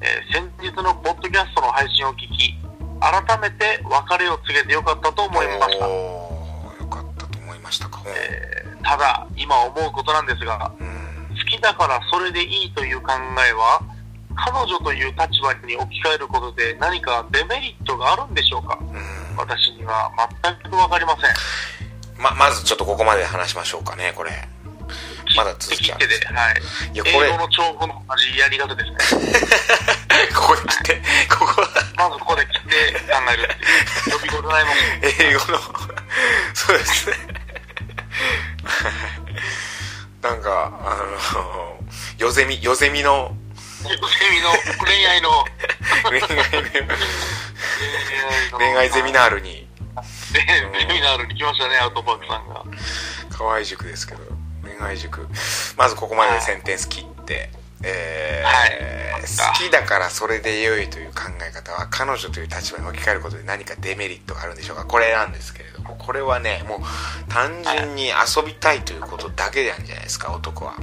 [0.00, 2.58] えー先日のポッドキャストの配信を聞き、
[3.00, 5.88] 改めて別れを告げてよかったと思いました。
[5.88, 11.28] おーよかったと思いましたか、えーただ、今思うことなんですが、うん。
[11.38, 13.12] 好きだからそれでいいという考
[13.48, 13.80] えは、
[14.36, 18.78] 彼女という立場に置き換えることで何かデメリットがあるんでしょうか？
[18.80, 20.10] うん私には
[20.42, 22.22] 全くわかりません。
[22.22, 24.30] ままずちょっとここまで話しましょうかねこれ
[25.36, 26.54] まだ続きある切ってで、はい。
[26.94, 29.32] いやこれ英語の長語の同じやり方ですね。
[30.34, 31.62] ここに来てここ
[31.96, 34.18] まずここで切って考えるっていう。
[34.18, 34.74] 呼び声ないもん。
[35.02, 35.58] 英語の
[36.54, 37.16] そうですね
[40.22, 40.96] なんかあ
[41.34, 41.78] の
[42.18, 43.36] よゼミよゼミの
[43.84, 44.50] セミの
[44.84, 45.44] 恋愛の
[46.08, 46.28] 恋愛
[48.52, 49.66] 恋愛ゼミナールに。
[50.32, 50.40] ゼ
[50.92, 52.62] ミナールに来ましたねアウトパークさんが。
[53.30, 54.20] 河合塾ですけど
[54.62, 55.26] 恋恋愛塾。
[55.76, 57.50] まずここまでセンテンス切って、
[57.82, 59.22] えーはい。
[59.22, 64.84] 好きだからそれで良いという考え方は彼女という立場に置き換えることで何かデメリットがあるんでしょうか。
[64.84, 70.74] これなんですけれどもこれはねもう単純に遊びたいということだけなんじゃないですか男は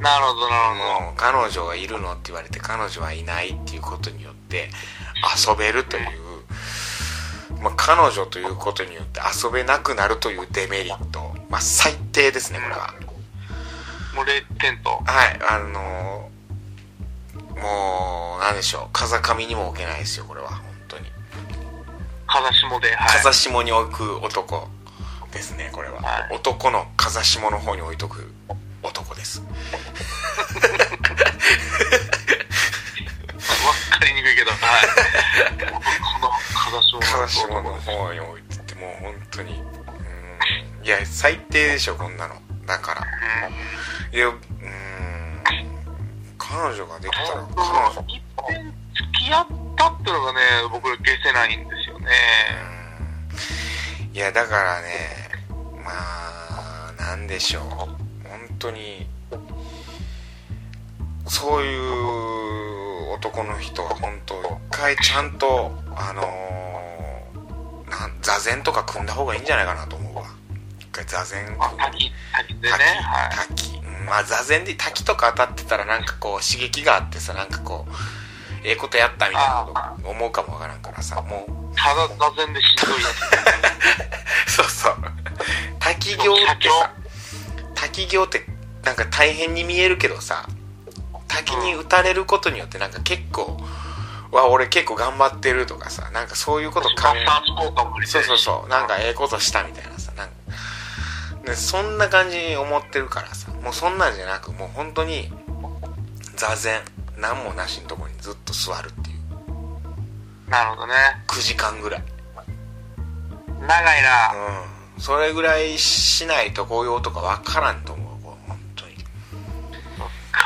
[0.00, 4.70] なるほど、なるほもう彼女がいるのって言われて彼女はいないっていうことによって
[5.46, 6.04] 遊べるという、
[7.60, 13.06] まあ、彼女ということによって遊べなくなるというデメリットまあ最低ですねこれはど。
[14.16, 14.90] もう0点と。
[14.90, 16.30] はいあの
[17.60, 21.06] もうなんでしょう風上にも置けないですよこれは本当に
[22.26, 23.22] 風下で、はい。
[23.22, 24.68] 風下に置く男
[25.32, 28.32] ですねこれは、はい男の風下の方に置いとく
[28.82, 29.40] 男です。
[29.40, 29.46] わ
[33.90, 34.60] かりにくいけど、はい。
[35.60, 39.54] この風下の方に置いててもう本当に。
[39.54, 39.56] う
[40.82, 40.86] ん。
[40.86, 42.34] いや最低でしょこんなの。
[42.66, 43.04] だから。
[44.12, 44.38] いやうん。
[46.38, 47.62] 彼女ができたら彼
[47.98, 48.04] 女。
[48.08, 52.06] 一遍付き合ったってのがね、僕ら消せないんですよね。
[54.12, 54.88] いやだからね
[55.84, 57.62] まあなんでしょう。
[57.64, 58.07] 本
[58.58, 59.06] 当に
[61.26, 66.48] そういう男の人は本当一回ちゃんとあのー
[67.90, 70.24] なん座禅とか組んだ方がいいんじゃないかなと思うわ。
[70.78, 72.76] 一回座禅組んあ、滝、滝でね、
[73.30, 77.92] 滝はまあ座禅で滝とか当たってたらなんかこう刺激があってさなんかこう
[78.64, 81.76] ええことやったみたいなこと思うかもわからんからさもう。
[81.76, 83.08] ただ座禅でしんどいや
[84.46, 84.52] つ。
[84.52, 84.96] そうそう。
[85.78, 86.92] 滝行ってさ
[87.74, 88.44] 滝行って
[88.88, 90.48] なんか大変に見えるけどさ
[91.26, 93.58] 滝に打たれることによってなんか結構
[94.32, 98.68] わ俺結構頑張ってるとかさなんかそういうこと考えそうそうそう。
[98.70, 100.34] なんかええことしたみたいなさなんか。
[101.44, 103.52] でそんな感じに思ってるからさ。
[103.62, 105.30] もうそんなんじゃなくもう本当に
[106.36, 106.80] 座禅。
[107.18, 110.50] 何もなしのところにずっと座るっていう。
[110.50, 110.94] なるほどね。
[111.26, 112.02] 9時間ぐらい。
[113.60, 114.32] 長いな。
[114.94, 115.00] うん。
[115.00, 118.07] それぐらいしないとこういう男わからんと思う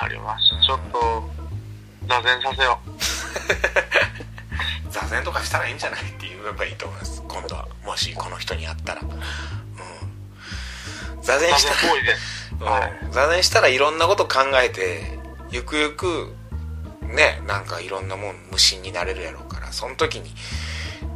[0.02, 0.56] かりました。
[0.66, 1.30] ちょっと、
[2.08, 2.80] 座禅させよ
[4.90, 7.22] 座禅とかしたらいいんじゃないって言えばいいと思います。
[7.28, 9.02] 今度はもしこの人に会ったら。
[9.02, 9.08] うん。
[11.22, 11.40] 座う。
[11.40, 12.16] 禅した座禅行為で。
[12.64, 15.18] ら、うん、座禅したらいろんなこと考えて
[15.50, 16.34] ゆくゆく
[17.02, 20.34] ねなんかいろんなもん無心になれるやろうからその時に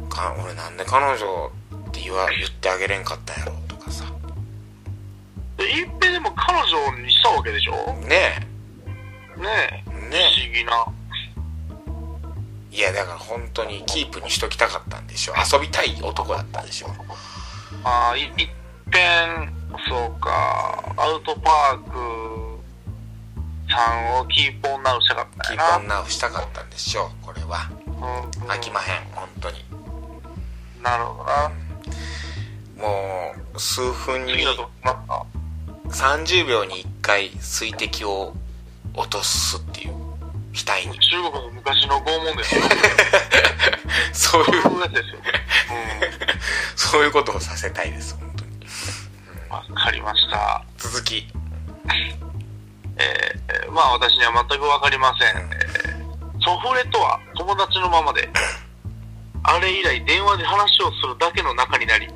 [0.09, 1.51] か俺なんで彼女
[1.89, 4.05] って言わ言ってあげれんかったんやろうとかさ。
[5.57, 7.93] で、いっぺんでも彼女にしたわけでしょ？
[8.07, 8.46] ね
[9.37, 9.91] ねええ。
[10.09, 10.85] ね不思議な。
[12.71, 16.87] いやだから本当にキープにしときたかったんでしょ遊びたい男だったんでしょ
[17.83, 18.29] ああ、いいっ
[18.91, 19.51] ぺん、
[19.89, 21.89] そうか、アウトパーク
[23.71, 25.57] さんをキープオンナウしたかったキ。
[25.57, 29.65] ープオンナウしたかったんでしょうこれはうんうん飽きまへん本当に
[30.83, 31.51] なるほどな。
[32.77, 35.25] もう数分に次だと、まあ、
[35.89, 38.35] 30秒に1回水滴を
[38.97, 39.95] 落とすっていう
[40.65, 42.61] 額に中国の昔の拷問ですよ。
[44.11, 45.17] そういうそういうやつですよ。
[46.75, 48.51] そういうことをさせたいです本当に
[49.47, 49.49] うん。
[49.49, 50.63] わかりました。
[50.77, 51.27] 続き
[52.99, 55.49] えー、まあ私には全くわかりません。
[55.51, 55.97] えー
[56.47, 58.29] ソフレとは友達のままで、
[59.43, 62.07] あれ以来電話で話をするだけの仲になり、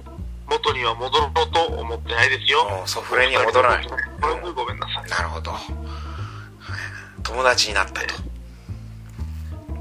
[0.47, 2.83] 元には戻ろうと思ってないですよ。
[2.85, 3.87] ソフレには戻らない
[4.55, 5.09] ごめんなさい。
[5.09, 5.53] なるほど
[7.31, 8.07] 友達になったと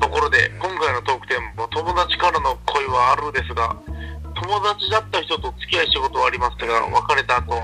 [0.01, 3.77] ところで、今回のトークテーマは友達からの恋はあるですが、
[4.39, 7.59] 友達だった人と付き合いしたことはありましたが、別れた後、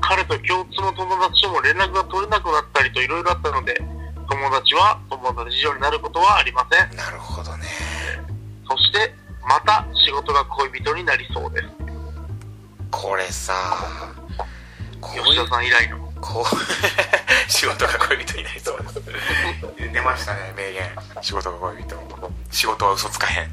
[0.00, 3.74] 彼と共通の友達とも連絡が取れなくなったりといろいろあったので、
[4.30, 6.96] 友達は友達以上になることはありません。
[6.96, 7.64] なるほどね
[8.68, 9.12] そして、
[9.44, 11.68] また仕事が恋人になりそうです。
[12.92, 13.52] これさ
[15.02, 16.11] 吉田さん以来の。
[16.22, 16.46] こう
[17.50, 20.88] 仕事が恋人になりそうです出ましたね名言。
[21.20, 21.96] 仕事が恋人。
[22.50, 23.50] 仕事は嘘つかへん。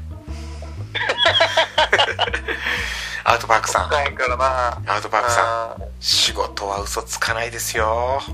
[3.24, 3.94] アウトパークさん。
[3.94, 5.44] アウトパークさん。
[5.44, 8.22] あ仕事は嘘つかないですよ。
[8.26, 8.32] ー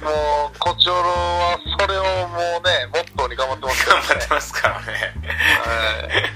[0.04, 4.34] もう、コチョロはそれをもうね、モットーに頑張ってますか頑張らねって。
[4.34, 4.92] ますからね。
[4.92, 4.98] は
[6.18, 6.28] い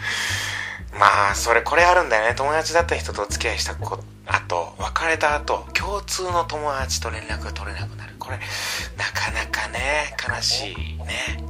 [0.98, 2.34] まあそれこれあるんだよね。
[2.34, 8.14] 友達だった人とお付き合いしたこ後別れた後共通の友達と連絡が取れなくなる。
[8.18, 8.38] これ
[8.96, 11.42] なかなかね悲しいね。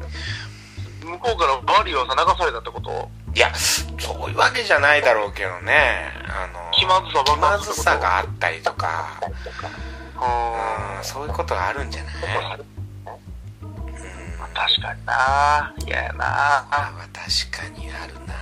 [1.03, 3.11] 向こうからバリをさ流されたってこと？
[3.35, 6.13] いやそういうわけじゃないだろうけどね。
[6.29, 9.21] あの気まずさ気まずさがあったりとか、
[10.17, 12.15] うんうん、そういうことがあるんじゃない？
[14.55, 15.75] 確かにな。
[15.87, 16.67] 嫌やな。
[16.71, 18.33] これは確かにあるな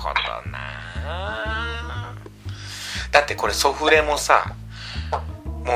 [0.00, 0.14] ほど
[0.50, 2.14] な。
[3.12, 4.54] だってこれソフレもさ
[5.64, 5.74] も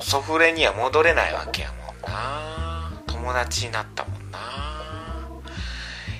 [0.00, 2.92] うソフレには戻れないわけやもんな。
[3.06, 4.38] 友達になったもんな。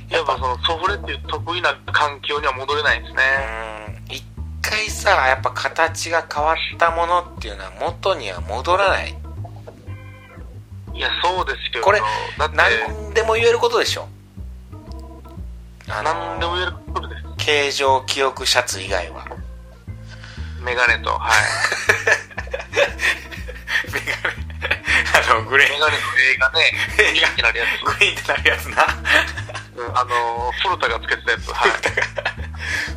[0.08, 3.22] やっぱそのソフレっていう得意な環境には戻れないんですね。
[4.08, 4.14] うん。
[4.14, 4.24] 一
[4.60, 9.16] 回さやっぱ形が変わったものっていうのは元には戻らない。
[10.94, 11.84] いやそうですけど。
[11.84, 12.00] これ
[12.38, 14.06] 何でも言えることでしょ。
[15.88, 19.26] 何でも言えることです形状記憶シャツ以外は？
[20.62, 21.32] メガネとはい。
[23.92, 24.36] メガネ。
[25.28, 25.70] あのグレー。
[25.70, 26.72] メガネの映画ね。
[27.00, 27.26] 映画。
[27.26, 27.84] 元気なるやつ。
[27.84, 28.86] グリーンってなるやつな。
[29.74, 31.52] うんあの古田がつけてたやつ。
[31.52, 31.70] はい。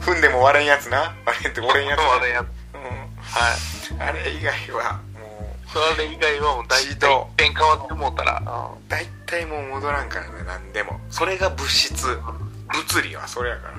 [0.01, 1.15] 踏んでも割れんやつな。
[1.25, 2.13] 割れんって折れんやつな。
[2.13, 2.47] あれやつ。
[2.75, 2.81] うん。
[2.83, 4.09] はい。
[4.09, 8.43] あれ以外はもうそれ以外はもう大体一変変わってもうたら
[8.89, 11.01] 大体もう戻らんからね何でも。
[11.09, 12.21] それが物質。
[12.67, 13.73] 物理はそれやから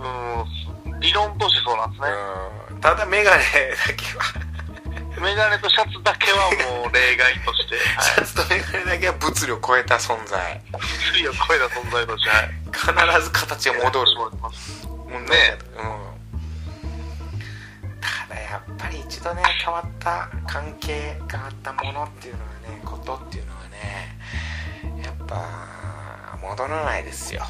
[0.00, 1.00] うん。
[1.00, 2.08] 理論としてそうなんですね。
[2.70, 2.80] うん。
[2.80, 4.50] ただメガネだけは。
[5.20, 6.38] メガネとシャツだけは
[6.82, 10.60] もう例外として、 はい、シャツとメガネだけは物理を超えた存在。
[10.72, 14.14] 物理を超えた存在として、はい、必ず形が戻る。
[14.16, 15.58] もうね。
[15.76, 16.10] うん。
[18.00, 24.16] ただやっぱり一度ね変わった関係変わったものっていうのはねことっていうのはね
[25.04, 27.42] やっぱ戻らないですよ。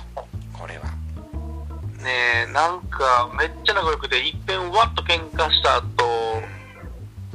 [0.52, 0.84] これは
[2.02, 5.84] ねえなんかめっちゃ仲良くていっぺんわっと喧嘩した後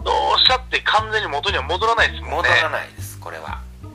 [0.03, 2.49] どうしたって完全に元には戻らないですもんね。
[2.49, 3.61] 戻らないですこれは。
[3.83, 3.89] うん。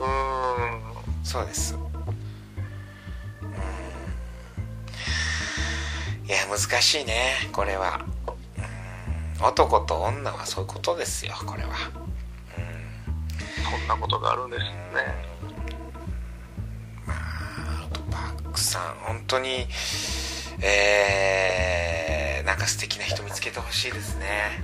[0.00, 1.74] うーんそうです。
[1.74, 1.80] うん。
[6.26, 8.00] いや難しいねこれは。
[8.58, 9.46] うん。
[9.46, 11.70] 男と女はそういうことですよこれは。
[13.70, 15.33] そんなことがあるんですね
[18.54, 19.66] クさん本当に
[20.62, 24.62] えー、なんか素敵な人見つけてほしいですね。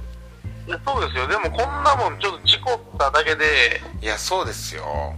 [0.67, 1.27] いやそうですよ。
[1.27, 5.15] でもこんなもんちょっと事故っただけでいやそうですよ。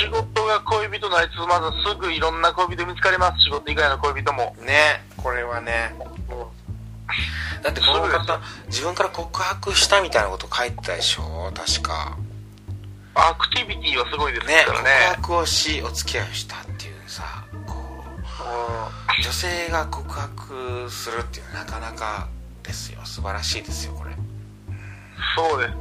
[0.00, 3.42] 仕事が恋人なりつまずすぐいろんな恋人見つかります。
[3.44, 4.54] 仕事以外の恋人も。
[4.64, 5.94] ねこれはね。
[7.62, 11.50] だってこの方自分から告白したみたいなこと書いてたでしょ？
[11.54, 12.16] 確か。
[13.14, 17.43] アクティビティはすごいですねからね告白をしお付き合いをしたっていうさ
[19.22, 22.28] 女性が告白するっていうのはなかなか
[22.62, 23.00] ですよ。
[23.04, 24.10] 素晴らしいですよこれ。
[25.36, 25.80] そうですね。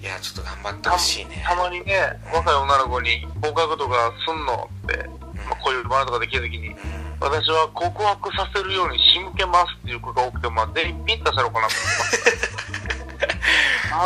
[0.00, 1.44] いやちょっと頑張ってたほしいね。
[1.46, 5.08] たまにね若い女の子に告白とかすんのって、
[5.48, 6.74] まあ、こういうバーとかできるときに
[7.20, 11.84] 私は告白させるように仕向けますっていう子が多くて、まあ、全員ビンタしたのかなと思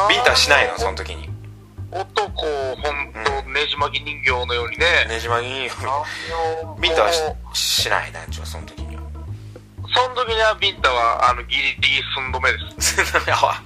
[0.04, 0.78] って ビンタしないの？
[0.78, 1.30] その時に
[1.90, 7.12] 男を本当ねじ巻き人形のようにね、ねじまぎに何をビンタは
[7.54, 9.02] しない団長その時には。
[9.94, 13.00] その時にはビンタはあのギリギリ寸止めです。
[13.30, 13.62] は。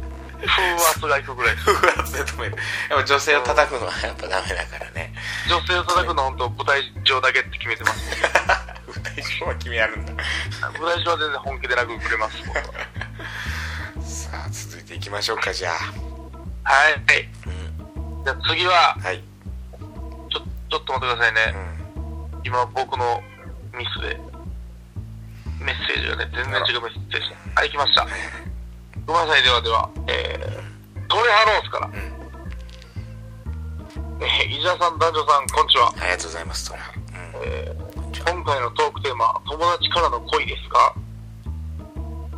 [0.00, 0.04] い。
[0.46, 1.66] 風圧がいくぐらいです。
[1.74, 2.56] 風圧で止める。
[2.90, 5.14] やっぱ女性を叩くのはやっぱダメだからね。
[5.48, 8.10] 女性を叩くのは本当舞台上だけって決めてます。
[8.88, 10.12] 舞台上は君やるんだ。
[10.78, 12.38] 舞台上は全然本気で殴れます。
[12.46, 12.64] 僕 は
[14.02, 16.13] さあ続いていきましょうかじゃあ
[16.64, 16.94] はい。
[17.46, 18.24] うん。
[18.24, 19.22] じゃあ次ははい。
[20.30, 20.40] ちょ
[20.70, 21.54] ちょっと待ってくださいね、
[22.34, 22.40] うん。
[22.44, 23.22] 今僕の
[23.76, 24.18] ミスで
[25.60, 28.06] メッセージがね全然違うメッセージはい来ました。
[29.06, 31.90] ごめんなさいではではえー、トレハロースから、
[34.20, 37.48] えー、伊沢さん男女さんこんにちは、ありがとうございますトラうん。
[37.48, 37.84] えー
[38.24, 40.94] 今回のトークテーマ友達からの恋ですが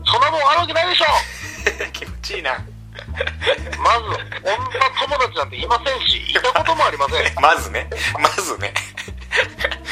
[0.04, 1.04] そんなもんあるわけないでしょ。
[1.92, 2.58] 気持ちいいな
[3.78, 4.06] まず
[4.42, 7.34] 女友達なんていませんしいたこともありません。
[7.40, 7.88] まずね。
[8.18, 8.72] まずね。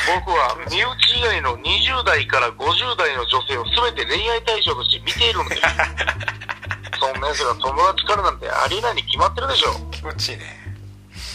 [0.07, 5.62] 僕は身内以外の20代から50代の女性を全て恋愛対象として見ているのです。
[6.98, 10.44] そんな奴が友達からなんてありえないに決まってるでしょ、気持ちいいね。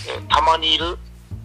[0.07, 0.97] えーたまにいる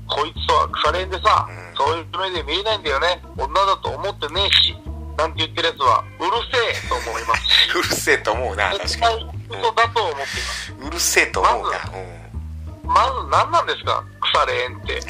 [0.07, 1.75] こいつとは腐れんでさ、うん。
[1.77, 3.22] そういう目で見えないんだよね。
[3.37, 4.77] 女だと思ってねえし
[5.16, 7.47] なんて言ってる奴はうるせえと思います。
[7.47, 9.01] し うるせえと思うな確か絶
[9.49, 12.92] 対嘘だと思っていますにうるせえと思うなまずうん。
[12.92, 14.05] まず何なんですか？
[14.20, 15.01] 腐れ縁って。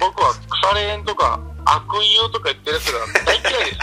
[0.00, 3.78] 僕は腐れ縁とか悪友とか言ってるやつが大嫌いです。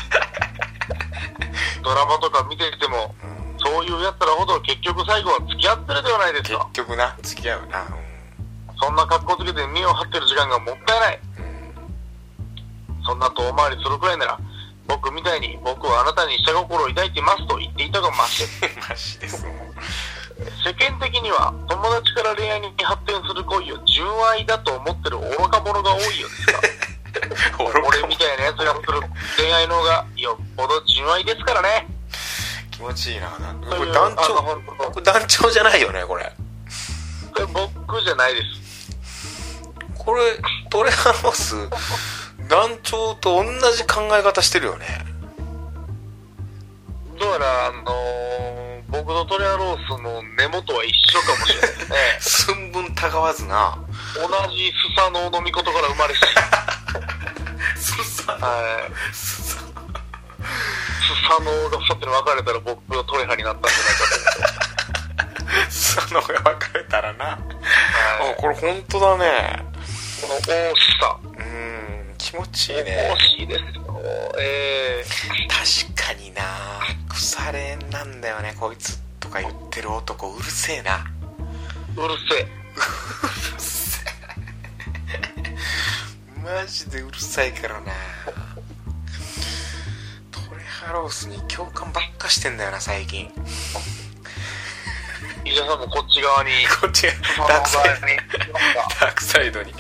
[1.83, 3.15] ドラマとか見てても
[3.57, 7.15] そういうやつらほど結局最後は付き合ってるではないです結か局な。
[7.21, 7.85] 付き合うな。
[8.81, 11.19] そんな格好つけて身を張ってる時間がもったいない。
[13.05, 14.39] そんな遠回りするくらいなら、
[14.87, 18.45] 僕みたいに僕はあなたに下心を抱いていますと言っていたがまし。
[18.89, 19.68] マジですもん
[20.63, 26.59] 世間的には友達から恋愛に発展する恋を純愛だと思ってる愚か者が多いようですが。
[27.59, 29.01] 俺みたいな奴がする
[29.38, 31.88] 恋愛の方がよっぽど純愛ですからね。
[32.71, 36.32] 気持ちいいななんこれ団長これ団長じゃないよねこれ。
[37.34, 38.89] これ僕じゃないです。
[39.97, 40.21] これ
[40.69, 41.55] トレハロス
[42.47, 45.05] 団長と同じ考え方してるよね。
[47.19, 51.97] どうやらあのー僕とトレアロースの根元は一緒かもしれないですね。
[52.19, 53.77] 寸分たがわずな。
[54.15, 56.19] 同じスサノオの御事から生まれし。
[57.77, 59.15] すさはい。
[59.15, 59.63] すさス
[61.27, 65.71] サノオが2つに分かれたら僕がトレハになったんじゃないかと思って。
[65.71, 67.25] すさのが分かれたらな。
[67.25, 67.37] はい。
[68.31, 69.65] あこれ本当だね。
[70.21, 71.15] この大しさ。
[71.23, 73.15] うん気持ちいいね。
[73.15, 74.33] 惜しいですよ。
[74.39, 75.03] え
[75.47, 76.43] 確かにな
[77.07, 80.30] 腐れんなんだよねこいつとか言ってる男。
[80.30, 81.05] うるせえな。
[81.95, 82.41] ー、うるせえ。
[82.43, 84.01] うるせ
[86.45, 86.60] え。
[86.62, 87.91] マジでうるさいからな。
[90.32, 93.32] トレハロースに共感ばっかしてんだよな最近。
[95.45, 96.51] 伊沢さんもこっち側に
[96.82, 98.18] こっちダークサイ側に。
[98.99, 99.72] ダークサイドに。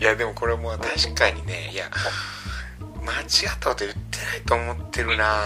[0.00, 1.90] いやでもこれもう確かにねいや
[3.08, 3.28] 間違っ
[3.58, 5.42] たこと言ってないと思ってるな。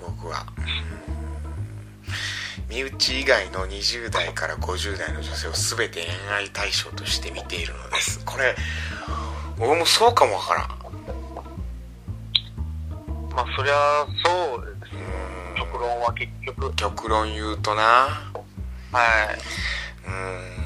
[0.00, 0.46] 僕は。
[0.56, 0.64] うん。
[2.74, 8.24] 身内以外の20代から50代の女性を全て恋愛対象として見ているのです。
[8.24, 8.54] これ
[9.58, 10.68] 俺もそうかもわからん。
[13.34, 14.96] まあそりゃそうですう
[15.52, 15.56] ん。
[15.56, 16.74] 極論は結局。
[16.76, 17.82] 極論言うとな。
[17.82, 18.32] は
[19.32, 19.38] い。
[20.06, 20.10] う
[20.56, 20.59] ん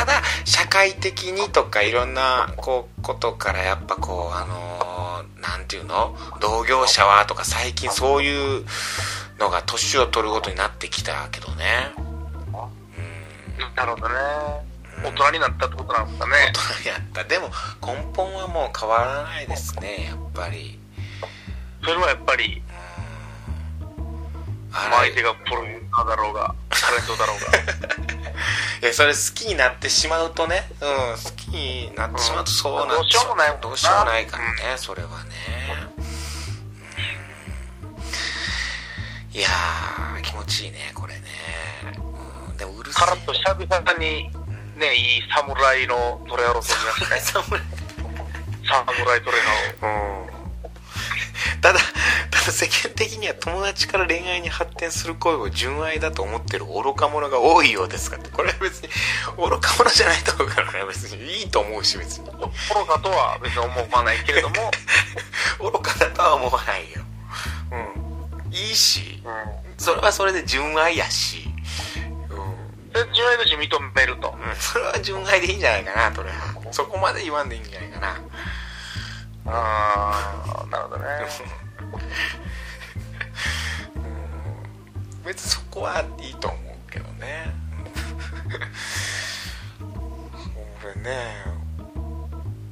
[0.00, 8.64] ただ社会的にとかいろんなこうことからやっぱこうあのーなんていうの同業者はとか最近そういう
[9.38, 11.92] のが年を取るごとになってきたけどね。
[11.96, 13.74] うん。
[13.74, 14.14] なるほどね。
[15.04, 16.32] 大人になったってことなんですかね。
[16.54, 17.24] 大人になった。
[17.24, 17.50] でも
[17.86, 20.78] 根本はもう変わらないですねやっぱり。
[21.82, 22.62] それはやっぱり
[24.72, 27.46] 相手がプロデューだろうがタレントだろうが。
[28.82, 33.62] いやそれ好きになってしまうとねうん好きになってしまうとそうなっどうしようもないもんな。
[33.62, 35.34] どうしようもないからね、それはね。
[35.98, 36.04] うん。
[39.32, 41.20] いやー気持ちいいねこれね、
[42.48, 44.28] うん、でもうるさいカラッと久々に
[44.76, 47.40] ねいい侍のトレアロスを見ましたね。
[47.46, 47.60] 侍
[48.66, 49.38] 侍トレ
[49.80, 49.88] ハう
[50.26, 50.30] ん。
[51.60, 51.89] ただただ
[52.60, 58.28] 世間的には友達から恋愛に発展する恋を純愛だと思ってる愚か者が多いようですかって。
[58.28, 58.90] これは別に
[59.38, 60.84] 愚か者じゃないと思うからね。
[60.86, 62.28] 別にいいと思うし別に。
[62.28, 64.70] を愚かとは別に思わないけれども、
[65.72, 67.00] 愚かだとは思わないよ。
[67.72, 68.52] うん。
[68.52, 69.22] いいし。
[69.24, 69.32] うん、
[69.82, 71.48] それはそれで純愛やし。
[72.28, 72.92] うん。
[72.92, 74.36] で純愛として認めると。
[74.38, 74.56] うん。
[74.56, 76.36] それは純愛でいいんじゃないかなそれは。
[76.72, 78.20] そこまで言わんでいいんじゃないかな。
[79.46, 80.12] あ
[80.62, 81.06] あなるほどね
[85.24, 87.54] 別にそこはいいと思うけどね。
[90.82, 91.10] これね。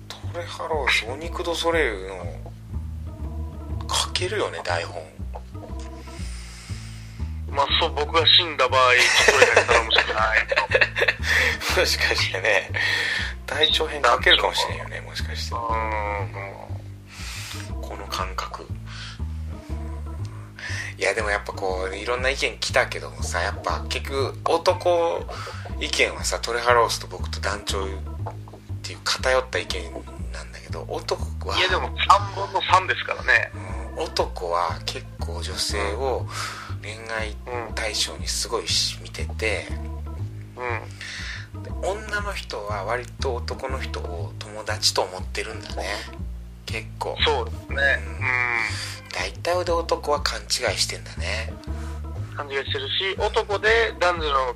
[0.09, 2.25] トレハロースお肉ドソレイユの
[3.89, 5.03] 書けるよね台本。
[7.51, 10.47] まあそう僕が死んだ場合トレハに頼むしかない
[11.75, 11.81] と。
[11.81, 12.71] もしかしてね。
[13.47, 15.55] 大長編書けるかもしれんよねもしかして。
[15.55, 15.61] うん。
[17.81, 18.68] この感覚
[20.99, 25.25] いやでもやっぱこういろんな意見来たけどもさやっぱ結局男
[25.81, 27.89] 意見はさトレハロースと僕と団長っ
[28.83, 29.93] ていう偏った意見
[30.33, 33.53] なんだけど男はいやでも3分の3ですからね。
[33.55, 36.25] うん男は結構女性を
[36.83, 37.31] 恋愛
[37.69, 39.67] うん対象にすごいし見てて
[41.55, 41.63] うん。
[41.65, 45.85] で女の人は割と男の人を友達と思ってるんだね。
[46.67, 47.17] 結構。
[47.25, 47.99] そうですね
[49.13, 50.45] 大体で男は勘違
[50.75, 51.53] いしてんだね。
[51.67, 51.89] うん
[52.39, 54.55] 感じがしてるし男で男女の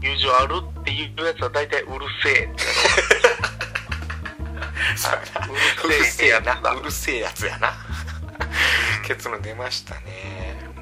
[0.00, 2.54] 友情あるっていうやつは大体うるせえって
[5.84, 6.70] うるせえやなだ。
[6.70, 7.72] うるせえやつやな。
[9.04, 10.56] 結論出ましたね。
[10.76, 10.80] う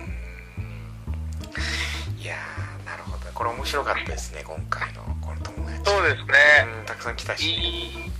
[2.18, 2.20] ん。
[2.20, 3.18] いやーなるほど。
[3.32, 5.03] これ面白かったですね今回の。
[5.22, 5.90] この友達。
[5.90, 6.66] そうですね。
[6.80, 7.51] うんたくさん来たし。
[7.51, 7.55] い
[8.07, 8.12] い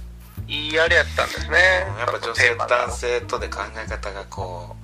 [0.49, 1.87] いいあれやったんですね。
[1.93, 4.75] うんやっぱ女性男性とで考え方がこ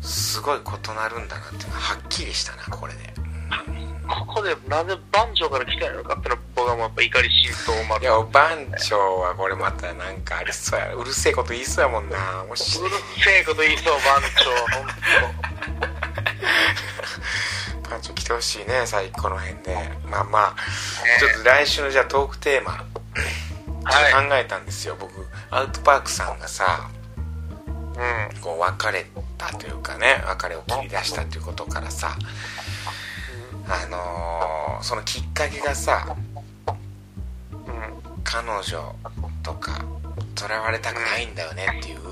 [0.00, 0.60] うすごい異
[0.94, 4.08] なるんだなっていうのがはっきりしたなこれで、うん。
[4.08, 10.94] ここでなぜ番長から来たのかっていうのは僕がもうやっぱ怒り浸透まいやお番長はこれまたなんかありそうや。
[10.94, 12.44] うるせえこと言いそうやもんな。
[12.48, 12.90] もしうる
[13.22, 14.44] せえこと言いそう番長。
[14.78, 14.86] 本
[17.90, 19.74] 番長来てほしいね最後この辺で。
[20.04, 20.54] まあまあ
[21.18, 22.84] ちょっと来週のじゃあトークテーマ
[23.92, 26.88] 考えたんですよ、僕アウトパークさんがさ
[27.94, 32.16] 当うんこう別れたというかね別れを切り出したということからさ
[33.68, 36.16] あのーそのきっかけがさ
[37.50, 38.94] うん彼女
[39.42, 39.84] とか
[40.36, 42.10] とらわれたくないんだよねっていう、う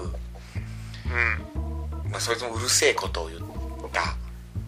[2.08, 2.10] ん。
[2.10, 3.40] まあ、そいつもうるせえことを言っ
[3.92, 4.16] た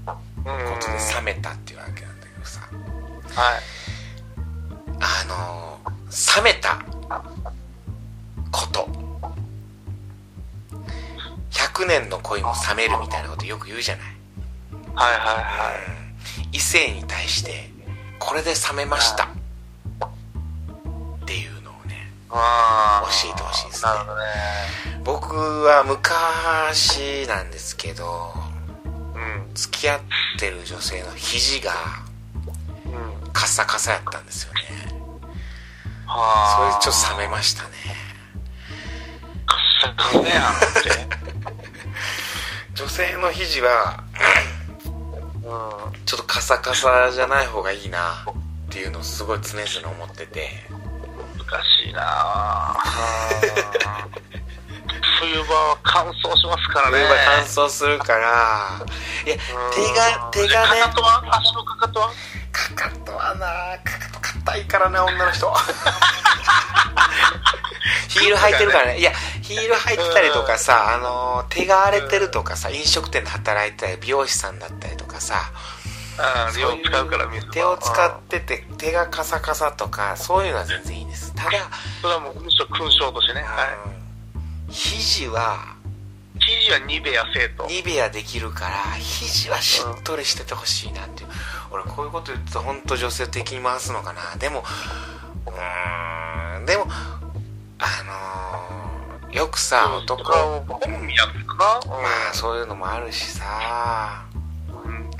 [0.08, 2.60] うんことで冷めたっていうわけなんだけどさ。
[2.60, 3.62] はい。
[5.00, 6.82] あのー冷めた
[8.50, 8.88] こと。
[11.50, 14.06] 100年の恋も冷めるみたいなことよく言うじゃない。
[14.94, 16.48] はいはいはい。
[16.52, 17.70] 異性に対して
[18.18, 19.24] これで冷めました。
[19.24, 19.28] っ
[21.26, 22.34] ていうのをね教
[23.32, 23.90] えてほしいですね。
[23.90, 24.24] なるほどね。
[25.04, 28.32] 僕は昔なんですけど
[28.84, 29.54] うん。
[29.54, 30.00] 付き合っ
[30.38, 31.72] てる女性の肘が
[32.86, 33.32] うん。
[33.32, 34.60] カサカサやったんですよね
[36.08, 37.68] それはあでちょっと冷めましたね。
[39.46, 40.90] カッサカサやんって
[42.74, 44.04] 女性の肘は
[45.44, 48.24] うんちょっとカサカサじゃない方がいいな
[48.68, 50.66] っていうのをすごい常々思ってて。
[51.50, 52.02] 難しいな。
[52.02, 52.76] あ
[55.20, 56.98] 冬場は乾燥しますからね。
[56.98, 58.84] 冬場乾燥するから。
[59.26, 59.36] いや
[59.74, 60.80] 手が手がね。
[60.82, 61.36] かかとは？
[61.38, 62.12] 足のかかとは？
[62.52, 63.46] かかとはな
[63.90, 64.17] かかと
[64.50, 65.52] 硬いからな女の人。
[68.08, 68.98] ヒール履いてるからね。
[68.98, 75.52] いやヒール履いてたりとかさ、あの手が荒れてるとかさ飲食店で働いてたり美容師さんだったりとかさ
[76.48, 81.34] うん手を使うから手を使ってて手がカサカサとかそういうのは全然いいんです。
[81.34, 81.50] ただ、
[82.00, 83.42] それはもう勲章としてね。
[83.42, 83.68] はい。
[83.92, 83.98] うん
[84.70, 85.77] 肘は
[86.48, 87.66] 生地はニベア製と。
[87.66, 91.28] ニベアできるから肘はしっとりしててほしいなっていう。
[91.70, 94.36] 俺こういうこと言ってたら本当女性的に回すのかな。
[94.36, 94.64] でも
[95.46, 96.86] うーんでも
[97.78, 100.22] あのーよくさ男
[100.56, 101.90] を好みやつかな。
[101.90, 101.98] ま
[102.30, 104.24] あそういうのもあるしさ。
[104.86, 105.10] うん。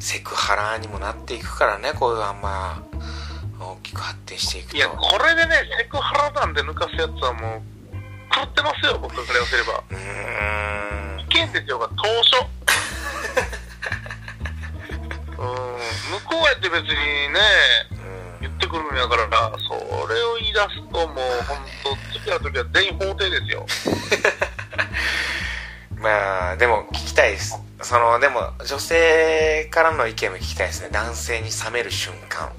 [0.00, 2.82] セクハラにもなっていくからねこういうあんま
[3.60, 4.76] 大きく発展していくと。
[4.78, 7.62] いやこれでねセクハラなんで抜かすやつはもう
[8.34, 9.84] 狂ってますよ僕から言わせれば。
[9.90, 10.45] うーん
[16.68, 16.94] って別に
[17.32, 17.40] ね
[17.92, 17.96] うん。
[18.40, 19.74] 言ってくるんやからなそ
[20.12, 21.16] れを言い出すともう
[21.48, 23.66] 本当次の時は全員法廷ですよ。
[25.98, 27.58] まあでも聞きたいです。
[27.82, 30.88] そのでも女性からの意見も聞きたいですね。
[30.90, 32.52] 男性に冷める瞬間。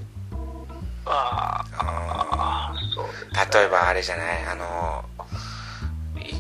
[1.06, 4.44] あああそうですー例えばあれじゃない？
[4.46, 5.06] あの
[6.20, 6.34] い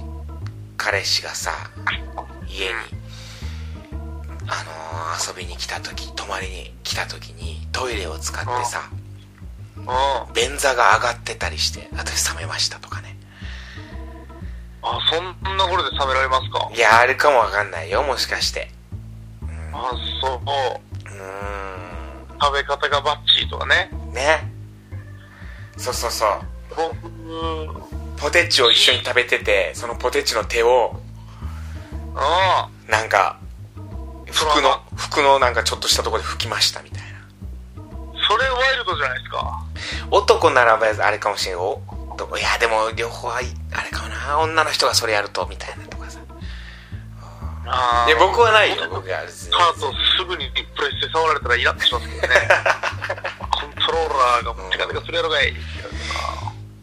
[0.75, 1.53] 彼氏がさ
[2.47, 2.73] 家に
[4.49, 4.71] あの
[5.17, 8.89] 遊びに来た時泊まりに来た時にトイレを使ってさ
[9.77, 10.33] うん。
[10.33, 13.15] 便座が上がってたりして私冷めましたとかね。
[14.81, 16.69] あそんなことで冷められますか？
[16.73, 18.71] いやあるかもわかんないよもしかして。
[19.71, 20.41] あそう。
[20.41, 23.91] うー食べ方がバッチリとかね。
[24.09, 24.51] んね。
[25.77, 26.29] そうそうそう。
[26.69, 27.87] 僕。
[28.19, 30.99] ポテチを一緒に食べててそのポテチの手を
[32.15, 33.39] あなんか
[34.31, 37.06] 服の服のなんかちょっとしたところで拭きましたみたいな
[38.27, 39.63] それワイルドじゃないですか。
[40.11, 41.59] 男ならばあれかもしれん。
[41.59, 41.81] お
[42.17, 44.39] どいやでも両方はいあれかもな。
[44.39, 46.19] 女の人がそれやるとみたいなとかさ。
[47.69, 49.51] あいや僕はないよ僕は別に。
[49.51, 52.27] カートすぐにプレステ触られたらイラッとしますけどね。
[53.51, 55.53] コントローラーがもうテカテカするやろがい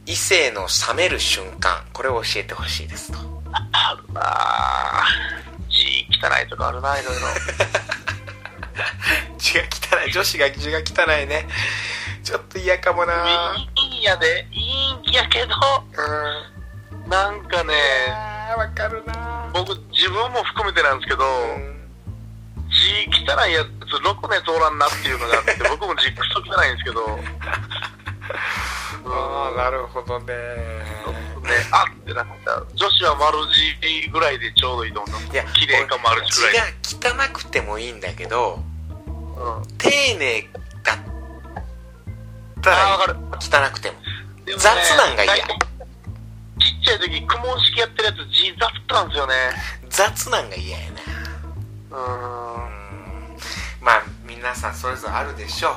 [0.06, 3.18] 異性の冷める瞬間これを教えてほしいですと。
[3.72, 5.04] あるなあ
[5.68, 7.20] 字汚いとかあるないろいろ。
[9.38, 9.68] 字が汚い
[10.12, 11.46] 女子が字が汚いね。
[12.22, 13.54] ちょっと嫌かもな。
[13.76, 14.46] いいんやで。
[14.50, 15.54] いいんやけど。
[16.92, 17.08] うん。
[17.08, 17.74] なんかね
[18.56, 19.50] わかるな。
[19.52, 21.74] 僕自分も含めてなんですけど、うん
[22.74, 27.20] 字汚いやつろくね通らんなっていうのがあって 僕も字クソ汚いんですけど。
[29.06, 30.34] ああなるほどね。
[30.34, 32.62] ね、あってなった。
[32.74, 35.20] 女子は丸字ぐらいでちょうどいいと思う。
[35.32, 38.73] いや綺麗か丸字ぐらい字が汚くてもいいんだけどうん
[39.78, 40.48] 丁寧
[40.82, 40.98] だっ
[42.62, 43.18] たらあーわかる。
[43.40, 43.96] 汚くても。
[44.44, 45.34] でもね雑なんが嫌。
[45.36, 45.44] ちっ
[46.84, 49.34] ちゃい時公文式やってるやつ字雑なんですよね。
[49.90, 50.90] 雑なんが嫌や
[51.90, 52.64] なうーん。
[53.32, 53.36] うん。
[53.80, 55.72] まあ皆さんそれぞれあるでしょう。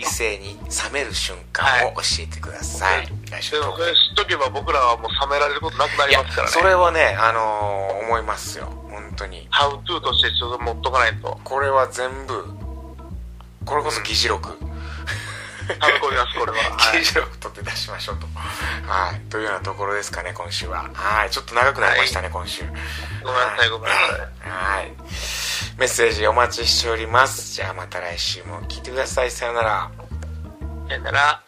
[0.00, 0.56] 異性に
[0.92, 6.52] 冷める瞬間を教えてください、来週でもそれ知っとけば僕らはもう冷められることなくなりますからね。
[6.52, 8.66] それはねあのー思いますよ。
[8.88, 9.48] 本当に。
[9.50, 11.40] ハウトゥーとしてちょっと持っとかないと。
[11.42, 12.46] これは全部
[13.68, 16.58] これこそ議事録、はめ込みます、これは。
[16.78, 17.00] はい。
[17.00, 18.26] 議事録取って出しましょうと。
[18.34, 19.20] はい。
[19.28, 20.88] というようなところですかね今週は。
[20.94, 21.30] はい。
[21.30, 22.64] ちょっと長くなりましたね、今週。
[22.64, 24.50] ごめんなさい、ごめんなさい。
[24.50, 24.92] はい。
[25.76, 27.52] メッセージお待ちしております。
[27.52, 29.30] じゃあまた来週も聞いてください。
[29.30, 29.90] さよなら。
[30.88, 31.47] さよなら。